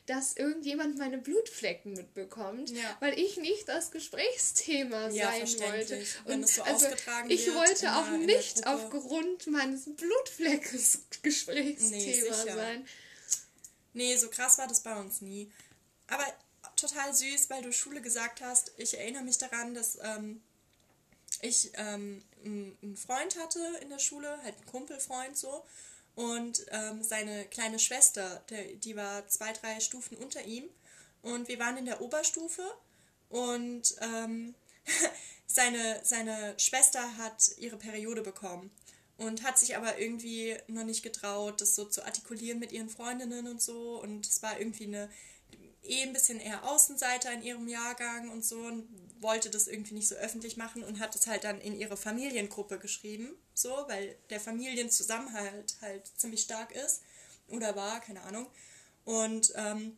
[0.05, 2.97] dass irgendjemand meine Blutflecken mitbekommt, ja.
[2.99, 6.03] weil ich nicht das Gesprächsthema ja, sein wollte.
[6.25, 6.87] Und so also
[7.27, 12.87] ich wollte auch nicht aufgrund meines Blutfleckes Gesprächsthema nee, sein.
[13.97, 15.51] Nee, so krass war das bei uns nie.
[16.05, 16.23] Aber
[16.75, 18.71] total süß, weil du Schule gesagt hast.
[18.77, 20.39] Ich erinnere mich daran, dass ähm,
[21.41, 25.65] ich ähm, einen Freund hatte in der Schule, halt einen Kumpelfreund so.
[26.13, 30.65] Und ähm, seine kleine Schwester, der, die war zwei, drei Stufen unter ihm.
[31.23, 32.71] Und wir waren in der Oberstufe
[33.29, 34.53] und ähm,
[35.47, 38.69] seine, seine Schwester hat ihre Periode bekommen
[39.17, 43.47] und hat sich aber irgendwie noch nicht getraut, das so zu artikulieren mit ihren Freundinnen
[43.47, 43.99] und so.
[44.01, 45.09] Und es war irgendwie eine
[45.83, 48.87] eh ein bisschen eher Außenseiter in ihrem Jahrgang und so und
[49.19, 52.77] wollte das irgendwie nicht so öffentlich machen und hat es halt dann in ihre Familiengruppe
[52.77, 57.01] geschrieben, so, weil der Familienzusammenhalt halt ziemlich stark ist
[57.47, 58.47] oder war, keine Ahnung.
[59.05, 59.97] Und ähm,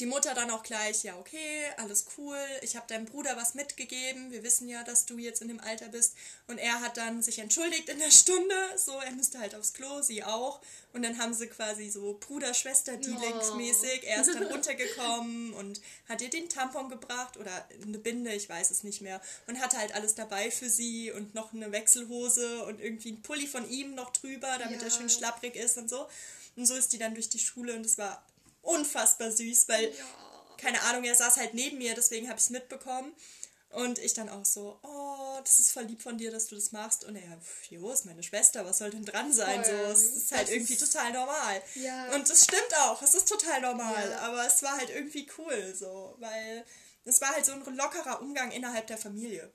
[0.00, 4.32] die Mutter dann auch gleich, ja, okay, alles cool, ich habe deinem Bruder was mitgegeben,
[4.32, 6.14] wir wissen ja, dass du jetzt in dem Alter bist.
[6.48, 10.02] Und er hat dann sich entschuldigt in der Stunde, so, er müsste halt aufs Klo,
[10.02, 10.60] sie auch.
[10.92, 14.00] Und dann haben sie quasi so Bruder-Schwester-Dealings-mäßig.
[14.02, 14.06] Oh.
[14.06, 18.72] Er ist dann runtergekommen und hat ihr den Tampon gebracht oder eine Binde, ich weiß
[18.72, 19.20] es nicht mehr.
[19.46, 23.46] Und hatte halt alles dabei für sie und noch eine Wechselhose und irgendwie ein Pulli
[23.46, 24.88] von ihm noch drüber, damit ja.
[24.88, 26.08] er schön schlapprig ist und so.
[26.56, 28.24] Und so ist die dann durch die Schule und es war
[28.64, 30.04] unfassbar süß, weil, ja.
[30.56, 33.14] keine Ahnung, er saß halt neben mir, deswegen habe ich es mitbekommen.
[33.70, 36.70] Und ich dann auch so, oh, das ist voll lieb von dir, dass du das
[36.70, 37.02] machst.
[37.04, 37.40] Und er,
[37.70, 39.64] jo, ist meine Schwester, was soll denn dran sein?
[39.64, 39.86] Voll.
[39.86, 41.60] So, es ist halt das irgendwie ist, total normal.
[41.74, 42.14] Ja.
[42.14, 44.10] Und es stimmt auch, es ist total normal.
[44.10, 44.18] Ja.
[44.20, 46.64] Aber es war halt irgendwie cool, so, weil
[47.04, 49.50] es war halt so ein lockerer Umgang innerhalb der Familie.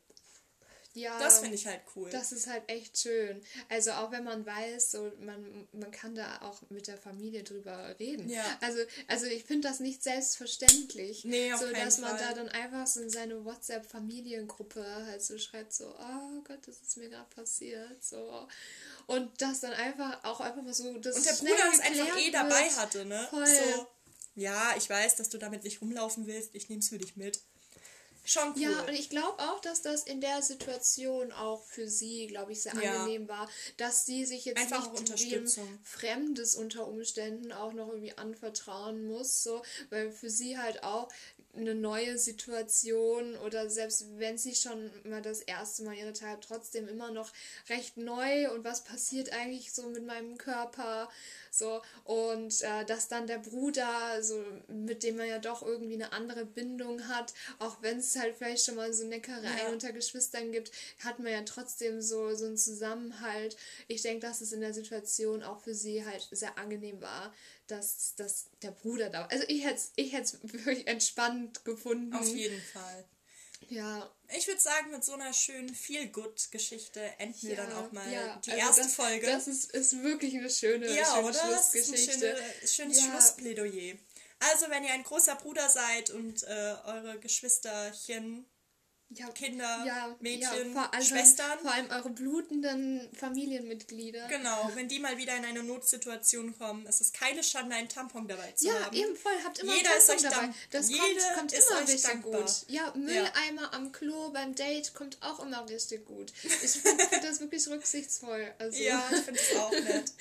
[0.93, 2.09] Ja, das finde ich halt cool.
[2.09, 3.41] Das ist halt echt schön.
[3.69, 7.95] Also auch wenn man weiß, so man, man kann da auch mit der Familie drüber
[7.99, 8.27] reden.
[8.27, 8.43] Ja.
[8.61, 11.25] Also, also ich finde das nicht selbstverständlich.
[11.25, 12.27] Nee, auf so dass man Fall.
[12.27, 16.97] da dann einfach so in seine WhatsApp-Familiengruppe halt so schreibt, so, oh Gott, das ist
[16.97, 18.03] mir gerade passiert.
[18.03, 18.47] So.
[19.05, 22.31] Und das dann einfach auch einfach mal so das Und der Bruder es einfach eh
[22.31, 23.27] dabei hatte, ne?
[23.29, 23.45] Voll.
[23.45, 23.87] So,
[24.35, 27.41] ja, ich weiß, dass du damit nicht rumlaufen willst, ich nehme es für dich mit
[28.31, 28.61] schon cool.
[28.61, 32.61] Ja, und ich glaube auch, dass das in der Situation auch für sie, glaube ich,
[32.61, 33.01] sehr ja.
[33.01, 39.07] angenehm war, dass sie sich jetzt Einfach nicht Fremdes unter Umständen auch noch irgendwie anvertrauen
[39.07, 41.09] muss, so, weil für sie halt auch
[41.55, 46.87] eine neue Situation oder selbst wenn sie schon mal das erste Mal ihre Teil trotzdem
[46.87, 47.31] immer noch
[47.69, 51.09] recht neu und was passiert eigentlich so mit meinem Körper
[51.51, 56.13] so, und äh, dass dann der Bruder, so, mit dem man ja doch irgendwie eine
[56.13, 59.69] andere Bindung hat, auch wenn es halt vielleicht schon mal so Neckereien ja.
[59.69, 60.71] unter Geschwistern gibt,
[61.03, 63.57] hat man ja trotzdem so, so einen Zusammenhalt.
[63.87, 67.33] Ich denke, dass es in der Situation auch für sie halt sehr angenehm war,
[67.67, 69.31] dass, dass der Bruder da war.
[69.31, 70.13] Also ich hätte es ich
[70.53, 72.13] wirklich entspannt gefunden.
[72.13, 73.05] Auf jeden Fall.
[73.67, 74.09] Ja.
[74.35, 78.39] Ich würde sagen, mit so einer schönen Feel-Good-Geschichte enden ja, wir dann auch mal ja,
[78.45, 79.25] die also erste das, Folge.
[79.25, 81.39] Das ist, ist wirklich eine schöne, ja, schöne oder?
[81.39, 82.31] Schlussgeschichte.
[82.31, 83.11] Das ist ein schöne, schönes ja.
[83.11, 83.95] Schlussplädoyer.
[84.39, 88.45] Also, wenn ihr ein großer Bruder seid und äh, eure Geschwisterchen
[89.11, 91.57] ja, Kinder, ja, Mädchen, ja, vor Schwestern.
[91.59, 94.27] Vor allem eure blutenden Familienmitglieder.
[94.27, 98.27] Genau, wenn die mal wieder in eine Notsituation kommen, ist es keine Schande, einen Tampon
[98.27, 98.95] dabei zu haben.
[98.95, 100.53] Ja, eben voll, habt immer Jeder einen Tampon ist euch dabei.
[100.69, 102.41] Das Jede kommt, kommt immer richtig dankbar.
[102.41, 102.51] gut.
[102.67, 106.31] Ja, Mülleimer am Klo beim Date kommt auch immer richtig gut.
[106.43, 108.53] Ich finde find das wirklich rücksichtsvoll.
[108.59, 108.79] Also.
[108.79, 110.13] Ja, ich finde es auch nett.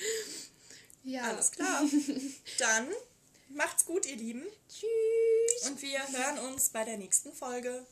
[1.03, 1.23] ja.
[1.25, 1.85] Alles klar.
[2.59, 2.89] Dann
[3.49, 4.45] macht's gut, ihr Lieben.
[4.69, 5.71] Tschüss.
[5.71, 7.87] Und wir hören uns bei der nächsten Folge.